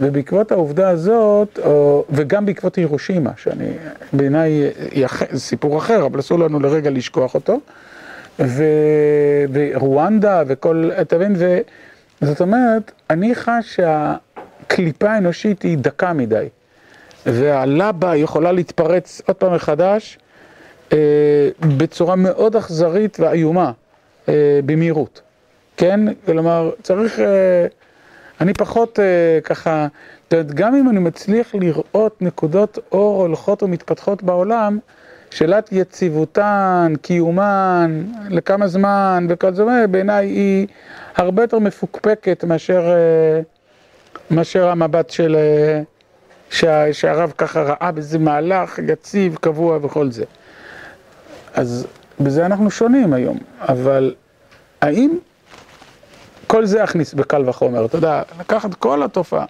ובעקבות 0.00 0.52
העובדה 0.52 0.88
הזאת, 0.88 1.58
וגם 2.10 2.46
בעקבות 2.46 2.74
הירושימה, 2.74 3.30
שאני, 3.36 3.68
בעיניי, 4.12 4.70
סיפור 5.36 5.78
אחר, 5.78 6.06
אבל 6.06 6.20
אסור 6.20 6.38
לנו 6.38 6.60
לרגע 6.60 6.90
לשכוח 6.90 7.34
אותו, 7.34 7.60
ו, 8.38 8.64
ורואנדה 9.52 10.42
וכל, 10.46 10.90
אתה 11.00 11.16
מבין, 11.16 11.36
וזאת 12.22 12.40
אומרת, 12.40 12.92
אני 13.10 13.34
חש 13.34 13.80
שהקליפה 13.80 15.10
האנושית 15.10 15.62
היא 15.62 15.78
דקה 15.78 16.12
מדי, 16.12 16.48
והלבה 17.26 18.16
יכולה 18.16 18.52
להתפרץ 18.52 19.22
עוד 19.26 19.36
פעם 19.36 19.54
מחדש, 19.54 20.18
בצורה 21.76 22.16
מאוד 22.16 22.56
אכזרית 22.56 23.20
ואיומה, 23.20 23.72
אה, 24.28 24.60
במהירות, 24.66 25.20
כן? 25.76 26.00
כלומר, 26.26 26.70
צריך, 26.82 27.20
אה, 27.20 27.66
אני 28.40 28.54
פחות 28.54 28.98
ככה, 29.44 29.86
את 30.28 30.32
יודעת, 30.32 30.54
גם 30.54 30.74
אם 30.74 30.88
אני 30.88 30.98
מצליח 30.98 31.54
לראות 31.54 32.22
נקודות 32.22 32.78
אור 32.92 33.22
הולכות 33.22 33.62
ומתפתחות 33.62 34.22
בעולם, 34.22 34.78
שאלת 35.30 35.68
יציבותן, 35.72 36.92
קיומן, 37.02 38.04
לכמה 38.30 38.66
זמן 38.66 39.26
וכל 39.28 39.54
זה, 39.54 39.86
בעיניי 39.90 40.26
היא 40.26 40.66
הרבה 41.16 41.42
יותר 41.42 41.58
מפוקפקת 41.58 42.44
מאשר, 42.44 42.92
מאשר 44.30 44.68
המבט 44.68 45.10
של, 45.10 45.36
שהרב 46.92 47.32
ככה 47.38 47.62
ראה 47.62 47.92
בזה 47.92 48.18
מהלך 48.18 48.78
יציב, 48.88 49.36
קבוע 49.40 49.78
וכל 49.82 50.10
זה. 50.10 50.24
אז 51.54 51.86
בזה 52.20 52.46
אנחנו 52.46 52.70
שונים 52.70 53.12
היום, 53.12 53.38
אבל 53.60 54.14
האם 54.80 55.10
כל 56.46 56.66
זה 56.66 56.78
יכניס 56.78 57.14
בקל 57.14 57.48
וחומר, 57.48 57.84
אתה 57.84 57.98
יודע, 57.98 58.22
לקחת 58.40 58.74
כל 58.74 59.02
התופעה, 59.02 59.44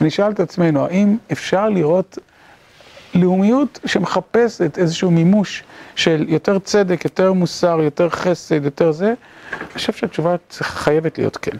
ונשאל 0.00 0.30
את 0.30 0.40
עצמנו, 0.40 0.86
האם 0.86 1.16
אפשר 1.32 1.68
לראות 1.68 2.18
לאומיות 3.14 3.80
שמחפשת 3.84 4.78
איזשהו 4.78 5.10
מימוש 5.10 5.62
של 5.96 6.24
יותר 6.28 6.58
צדק, 6.58 7.04
יותר 7.04 7.32
מוסר, 7.32 7.80
יותר 7.80 8.08
חסד, 8.08 8.64
יותר 8.64 8.92
זה? 8.92 9.14
אני 9.52 9.68
חושב 9.74 9.92
שהתשובה 9.92 10.36
חייבת 10.60 11.18
להיות 11.18 11.36
כן. 11.36 11.56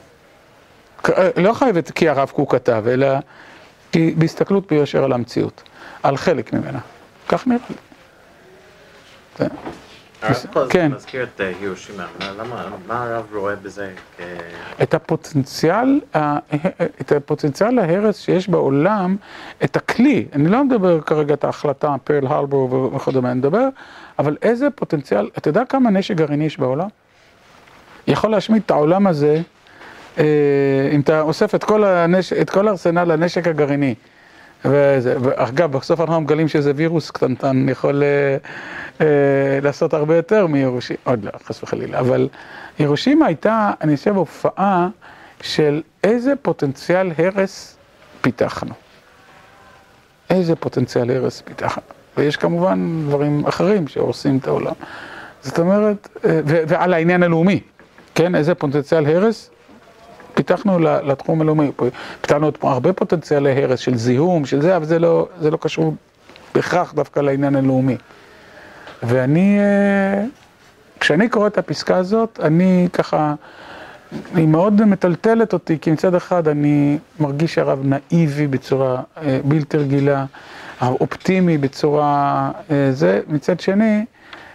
לא 1.37 1.53
חייבת 1.53 1.91
כי 1.91 2.09
הרב 2.09 2.31
קוק 2.31 2.55
כתב, 2.55 2.85
אלא 2.89 3.09
כי 3.93 4.15
בהסתכלות 4.19 4.73
ביושר 4.73 5.05
על 5.05 5.13
המציאות, 5.13 5.63
על 6.03 6.17
חלק 6.17 6.53
ממנה. 6.53 6.79
כך 7.29 7.47
נראה 7.47 7.61
לי. 7.71 7.77
כן. 10.71 10.93
מזכיר 10.93 11.23
את 11.23 11.41
אה, 11.41 11.53
הירושימה, 11.61 12.07
מה 12.87 13.03
הרב 13.05 13.27
רואה 13.35 13.57
בזה? 13.57 13.91
את 14.83 14.95
הפוטנציאל, 14.95 16.01
את 17.01 17.13
הפוטנציאל 17.13 17.79
ההרס 17.79 18.19
שיש 18.19 18.49
בעולם, 18.49 19.17
את 19.65 19.77
הכלי, 19.77 20.27
אני 20.33 20.49
לא 20.49 20.65
מדבר 20.65 21.01
כרגע 21.01 21.35
את 21.35 21.45
ההחלטה, 21.45 21.95
פרל 22.05 22.27
הרבור 22.27 22.95
וכדומה, 22.95 23.31
אני 23.31 23.39
מדבר, 23.39 23.69
אבל 24.19 24.37
איזה 24.43 24.71
פוטנציאל, 24.71 25.31
אתה 25.39 25.49
יודע 25.49 25.63
כמה 25.69 25.91
נשק 25.91 26.15
גרעיני 26.15 26.45
יש 26.45 26.59
בעולם? 26.59 26.89
יכול 28.07 28.31
להשמיד 28.31 28.63
את 28.67 28.71
העולם 28.71 29.07
הזה, 29.07 29.41
אה, 30.19 30.25
אם 30.93 31.01
אתה 31.01 31.21
אוסף 31.21 31.55
את 32.41 32.51
כל 32.51 32.69
ארסנל 32.69 33.11
הנשק 33.11 33.47
הגרעיני. 33.47 33.95
ואגב, 34.65 35.73
בסוף 35.73 36.01
אנחנו 36.01 36.21
מגלים 36.21 36.49
שזה 36.49 36.73
וירוס 36.77 37.11
קטנטן, 37.11 37.69
יכול 37.69 38.03
אה, 38.03 38.37
אה, 39.01 39.61
לעשות 39.63 39.95
הרבה 39.95 40.17
יותר 40.17 40.47
מירושימה, 40.47 40.99
עוד 41.05 41.25
לא, 41.25 41.31
חס 41.45 41.63
וחלילה, 41.63 41.99
אבל 41.99 42.29
ירושימה 42.79 43.27
הייתה, 43.27 43.71
אני 43.81 43.97
חושב, 43.97 44.17
הופעה 44.17 44.89
של 45.41 45.83
איזה 46.05 46.33
פוטנציאל 46.43 47.13
הרס 47.19 47.77
פיתחנו. 48.21 48.75
איזה 50.31 50.57
פוטנציאל 50.57 51.11
הרס 51.11 51.41
פיתחנו. 51.41 51.83
ויש 52.17 52.37
כמובן 52.37 53.05
דברים 53.07 53.47
אחרים 53.47 53.89
שהורסים 53.89 54.39
את 54.39 54.47
העולם. 54.47 54.75
זאת 55.43 55.59
אומרת, 55.59 56.09
אה, 56.25 56.41
ועל 56.45 56.95
העניין 56.95 57.23
הלאומי, 57.23 57.61
כן, 58.15 58.35
איזה 58.35 58.55
פוטנציאל 58.55 59.07
הרס 59.07 59.51
פיתחנו 60.47 60.79
לתחום 60.79 61.41
הלאומי, 61.41 61.71
פיתחנו 62.21 62.51
הרבה 62.63 62.93
פוטנציאלי 62.93 63.63
הרס 63.63 63.81
של 63.81 63.97
זיהום, 63.97 64.47
של 64.47 64.63
זה, 64.63 64.77
אבל 64.77 64.85
זה 64.85 64.99
לא, 64.99 65.29
זה 65.41 65.51
לא 65.51 65.57
קשור 65.57 65.95
בהכרח 66.55 66.93
דווקא 66.93 67.21
לעניין 67.21 67.57
הלאומי. 67.57 67.97
ואני, 69.03 69.59
אה, 69.59 70.25
כשאני 71.01 71.29
קורא 71.29 71.47
את 71.47 71.59
הפסקה 71.59 71.97
הזאת, 71.97 72.41
אני 72.43 72.89
ככה, 72.93 73.35
היא 74.35 74.49
מאוד 74.49 74.85
מטלטלת 74.85 75.53
אותי, 75.53 75.79
כי 75.79 75.91
מצד 75.91 76.15
אחד 76.15 76.49
אני 76.49 76.99
מרגיש 77.21 77.55
שהרב 77.55 77.81
נאיבי 77.85 78.47
בצורה 78.47 79.03
אה, 79.23 79.41
בלתי 79.45 79.77
רגילה, 79.77 80.25
אופטימי 80.83 81.59
בצורה 81.59 82.51
אה, 82.71 82.93
זה, 82.93 83.21
מצד 83.29 83.61
שני, 83.61 84.05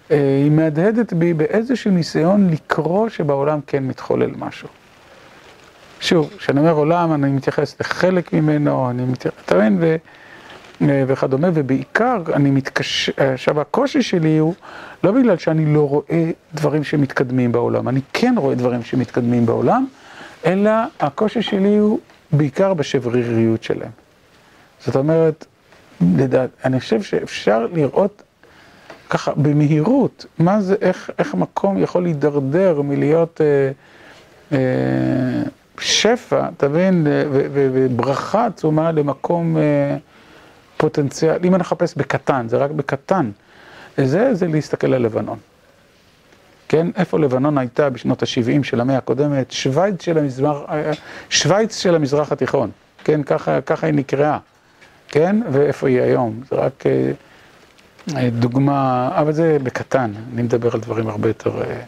היא 0.09 0.51
מהדהדת 0.51 1.13
בי 1.13 1.33
באיזשהו 1.33 1.91
ניסיון 1.91 2.49
לקרוא 2.49 3.09
שבעולם 3.09 3.59
כן 3.67 3.83
מתחולל 3.83 4.31
משהו. 4.37 4.67
שוב, 5.99 6.29
כשאני 6.37 6.59
אומר 6.59 6.71
עולם, 6.71 7.13
אני 7.13 7.31
מתייחס 7.31 7.79
לחלק 7.79 8.33
ממנו, 8.33 8.89
אני 8.89 9.05
מתייחס, 9.05 9.37
אתה 9.45 9.55
מבין? 9.55 9.77
ו... 9.79 9.95
וכדומה, 10.81 11.47
ובעיקר 11.53 12.21
אני 12.33 12.51
מתקשה, 12.51 13.33
עכשיו 13.33 13.61
הקושי 13.61 14.01
שלי 14.01 14.37
הוא 14.37 14.53
לא 15.03 15.11
בגלל 15.11 15.37
שאני 15.37 15.73
לא 15.73 15.89
רואה 15.89 16.31
דברים 16.53 16.83
שמתקדמים 16.83 17.51
בעולם, 17.51 17.89
אני 17.89 18.01
כן 18.13 18.35
רואה 18.37 18.55
דברים 18.55 18.83
שמתקדמים 18.83 19.45
בעולם, 19.45 19.85
אלא 20.45 20.71
הקושי 20.99 21.41
שלי 21.41 21.77
הוא 21.77 21.99
בעיקר 22.31 22.73
בשבריריות 22.73 23.63
שלהם. 23.63 23.91
זאת 24.85 24.95
אומרת, 24.95 25.45
לדעת, 26.17 26.49
אני 26.65 26.79
חושב 26.79 27.01
שאפשר 27.01 27.67
לראות 27.73 28.23
ככה 29.09 29.31
במהירות, 29.35 30.25
מה 30.39 30.61
זה, 30.61 30.75
איך, 30.81 31.09
איך 31.19 31.35
מקום 31.35 31.77
יכול 31.77 32.03
להידרדר 32.03 32.81
מלהיות 32.81 33.41
אה, 33.41 33.71
אה, 34.51 35.43
שפע, 35.81 36.49
אתה 36.57 36.67
מבין, 36.67 37.07
וברכה 37.51 38.45
עצומה 38.45 38.91
למקום 38.91 39.57
אה, 39.57 39.97
פוטנציאל, 40.77 41.37
אם 41.43 41.55
אני 41.55 41.61
אחפש 41.61 41.95
בקטן, 41.95 42.47
זה 42.49 42.57
רק 42.57 42.71
בקטן, 42.71 43.31
זה, 43.97 44.33
זה 44.33 44.47
להסתכל 44.47 44.93
על 44.93 45.01
לבנון. 45.01 45.37
כן, 46.69 46.87
איפה 46.95 47.19
לבנון 47.19 47.57
הייתה 47.57 47.89
בשנות 47.89 48.23
ה-70 48.23 48.63
של 48.63 48.81
המאה 48.81 48.97
הקודמת? 48.97 49.51
שווייץ 49.51 50.03
של 50.03 50.17
המזרח, 50.17 50.57
שווייץ 51.29 51.77
של 51.77 51.95
המזרח 51.95 52.31
התיכון, 52.31 52.71
כן, 53.03 53.23
ככה, 53.23 53.61
ככה 53.61 53.87
היא 53.87 53.93
נקראה, 53.93 54.37
כן, 55.07 55.35
ואיפה 55.51 55.87
היא 55.87 56.01
היום? 56.01 56.41
זה 56.49 56.55
רק 56.55 56.83
אה, 56.87 58.29
דוגמה, 58.29 59.09
אבל 59.15 59.31
זה 59.31 59.57
בקטן, 59.63 60.11
אני 60.33 60.41
מדבר 60.41 60.73
על 60.73 60.79
דברים 60.79 61.09
הרבה 61.09 61.27
יותר... 61.29 61.61
אה, 61.61 61.81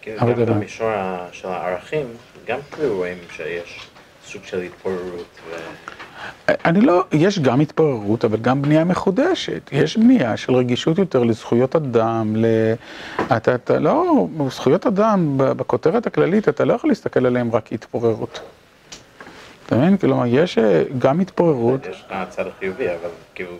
כן, 0.00 0.16
גם 0.18 0.46
במישור 0.46 0.90
של 1.32 1.48
הערכים, 1.48 2.06
גם 2.48 2.58
כאילו 2.72 2.96
רואים 2.96 3.18
שיש 3.30 3.88
סוג 4.24 4.42
של 4.44 4.60
התפוררות. 4.60 5.38
ו... 5.50 5.56
אני 6.48 6.80
לא, 6.80 7.04
יש 7.12 7.38
גם 7.38 7.60
התפוררות, 7.60 8.24
אבל 8.24 8.36
גם 8.36 8.62
בנייה 8.62 8.84
מחודשת. 8.84 9.70
יש 9.72 9.96
בנייה 9.96 10.36
של 10.36 10.54
רגישות 10.54 10.98
יותר 10.98 11.22
לזכויות 11.22 11.76
אדם, 11.76 12.36
ל... 12.36 12.46
אתה, 13.36 13.54
אתה 13.54 13.78
לא, 13.78 14.26
זכויות 14.50 14.86
אדם, 14.86 15.34
בכותרת 15.36 16.06
הכללית, 16.06 16.48
אתה 16.48 16.64
לא 16.64 16.72
יכול 16.74 16.90
להסתכל 16.90 17.26
עליהם 17.26 17.52
רק 17.52 17.68
כהתפוררות. 17.68 18.40
אתה 19.66 19.76
מבין? 19.76 19.96
כלומר, 19.96 20.26
יש 20.26 20.58
אה, 20.58 20.82
גם 20.98 21.20
התפוררות. 21.20 21.86
יש 21.86 22.04
את 22.06 22.12
הצד 22.12 22.46
החיובי, 22.46 22.88
אבל 22.88 23.10
כאילו, 23.34 23.52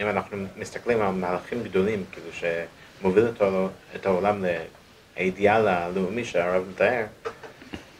אם 0.00 0.08
אנחנו 0.08 0.36
מסתכלים 0.56 1.00
על 1.00 1.10
מהלכים 1.10 1.62
גדולים, 1.62 2.04
כאילו, 2.12 2.26
שמוביל 3.00 3.24
את 3.96 4.06
העולם 4.06 4.44
לאידיאל 5.16 5.68
הלאומי 5.68 6.24
שהרב 6.24 6.62
מתאר, 6.70 7.04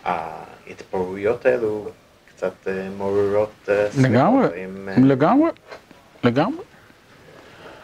ההתפוררויות 0.05 1.47
האלו 1.47 1.89
קצת 2.29 2.53
אה, 2.67 2.89
מעוררות 2.99 3.69
אה, 3.69 3.87
לגמרי, 4.01 4.47
אה, 4.47 4.95
לגמרי, 4.99 5.51
לגמרי. 6.25 6.63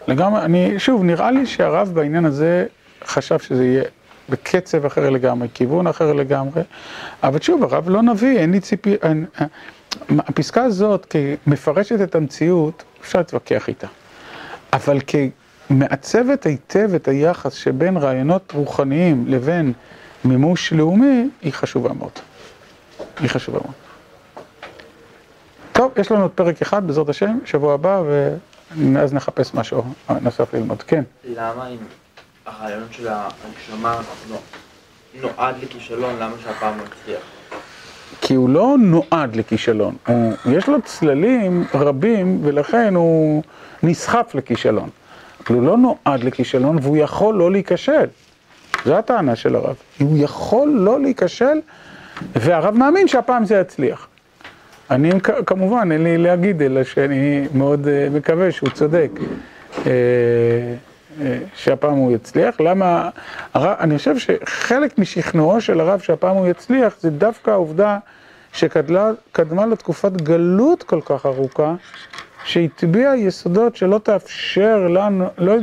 לגמרי, 0.09 0.43
אני, 0.43 0.79
שוב, 0.79 1.05
נראה 1.05 1.31
לי 1.31 1.47
שהרב 1.47 1.91
בעניין 1.95 2.25
הזה 2.25 2.67
חשב 3.05 3.39
שזה 3.39 3.65
יהיה 3.65 3.83
בקצב 4.29 4.87
אחר 4.87 5.11
לגמרי, 5.11 5.49
כיוון 5.55 5.87
אחר 5.87 6.13
לגמרי, 6.13 6.63
אבל 7.23 7.41
שוב, 7.41 7.65
הרב 7.65 7.89
לא 7.89 8.03
נביא, 8.03 8.39
אין 8.39 8.53
לי 8.53 8.61
ציפי... 8.61 8.95
אין, 9.03 9.27
הפסקה 10.11 10.63
הזאת 10.63 11.15
כמפרשת 11.47 12.01
את 12.03 12.15
המציאות, 12.15 12.85
אפשר 13.01 13.19
להתווכח 13.19 13.69
איתה, 13.69 13.87
אבל 14.73 14.99
כמעצבת 15.07 16.47
היטב 16.47 16.95
את 16.95 17.09
היחס 17.09 17.53
שבין 17.53 17.97
רעיונות 17.97 18.53
רוחניים 18.55 19.25
לבין 19.29 19.73
מימוש 20.27 20.73
לאומי, 20.73 21.29
היא 21.43 21.53
חשובה 21.53 21.93
מאוד. 21.93 22.11
היא 23.21 23.29
חשובה 23.29 23.59
מאוד. 23.65 23.75
טוב, 25.73 25.93
יש 25.97 26.13
לנו 26.13 26.23
עוד 26.23 26.31
פרק 26.31 26.63
אחד, 26.63 26.87
בעזרת 26.87 27.09
השם, 27.09 27.39
שבוע 27.45 27.75
הבא, 27.75 28.03
ואז 28.77 29.15
נחפש 29.15 29.55
משהו 29.55 29.85
נוסף 30.21 30.55
ללמוד. 30.55 30.83
כן. 30.83 31.05
למה 31.25 31.69
אם 31.69 31.77
הרעיון 32.47 32.87
של 32.91 33.09
הנשמה 33.09 34.01
נועד 35.21 35.55
לכישלון, 35.63 36.17
למה 36.19 36.35
שהפעם 36.45 36.79
לא 36.79 36.83
הצליח? 36.85 37.21
כי 38.21 38.35
הוא 38.35 38.49
לא 38.49 38.77
נועד 38.79 39.37
לכישלון, 39.37 39.97
הוא, 40.07 40.33
יש 40.53 40.69
לו 40.69 40.83
צללים 40.83 41.65
רבים 41.75 42.41
ולכן 42.43 42.95
הוא 42.95 43.43
נסחף 43.83 44.35
לכישלון. 44.35 44.91
אבל 45.47 45.55
הוא 45.59 45.67
לא 45.67 45.77
נועד 45.77 46.25
לכישלון 46.25 46.79
והוא 46.83 46.97
יכול 46.97 47.35
לא 47.35 47.53
להיכשל. 47.53 48.07
זו 48.87 48.97
הטענה 48.97 49.37
של 49.37 49.57
הרב. 49.57 49.77
הוא 50.01 50.19
יכול 50.19 50.69
לא 50.69 51.01
להיכשל 51.01 51.61
והרב 52.37 52.75
מאמין 52.77 53.09
שהפעם 53.09 53.45
זה 53.45 53.55
יצליח. 53.55 54.09
אני 54.91 55.11
כמובן, 55.47 55.93
אין 55.93 56.05
לי 56.05 56.19
להגיד, 56.19 56.63
אלא 56.63 56.85
שאני 56.85 57.49
מאוד 57.55 57.89
אה, 57.89 58.09
מקווה 58.11 58.53
שהוא 58.53 58.69
צודק, 58.69 59.11
אה, 59.87 59.93
אה, 61.21 61.39
שהפעם 61.55 61.95
הוא 61.95 62.13
יצליח. 62.13 62.61
למה, 62.61 63.11
אני 63.55 63.99
חושב 63.99 64.19
שחלק 64.19 64.99
משכנועו 64.99 65.61
של 65.61 65.81
הרב 65.81 66.01
שהפעם 66.01 66.37
הוא 66.37 66.47
יצליח, 66.47 66.97
זה 67.01 67.11
דווקא 67.11 67.51
העובדה 67.51 67.99
שקדמה 68.53 69.67
לתקופת 69.71 70.13
גלות 70.13 70.83
כל 70.83 71.01
כך 71.05 71.27
ארוכה, 71.27 71.75
שהטביעה 72.45 73.17
יסודות 73.17 73.77
שלא 73.77 74.01
תאפשר 74.03 74.89
לנו, 74.89 75.27
לא 75.39 75.55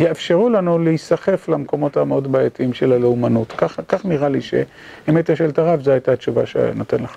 יאפשרו 0.00 0.48
לנו 0.48 0.78
להיסחף 0.78 1.48
למקומות 1.48 1.96
המאוד 1.96 2.32
בעייתיים 2.32 2.74
של 2.74 2.92
הלאומנות. 2.92 3.52
כך, 3.58 3.80
כך 3.88 4.04
נראה 4.04 4.28
לי 4.28 4.40
שאם 4.40 5.16
היית 5.16 5.30
שואל 5.34 5.50
את 5.50 5.58
הרב, 5.58 5.82
זו 5.82 5.90
הייתה 5.90 6.12
התשובה 6.12 6.46
שנותן 6.46 7.02
לך. 7.02 7.16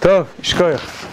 טוב, 0.00 0.26
יש 0.40 0.54
כוח. 0.54 1.06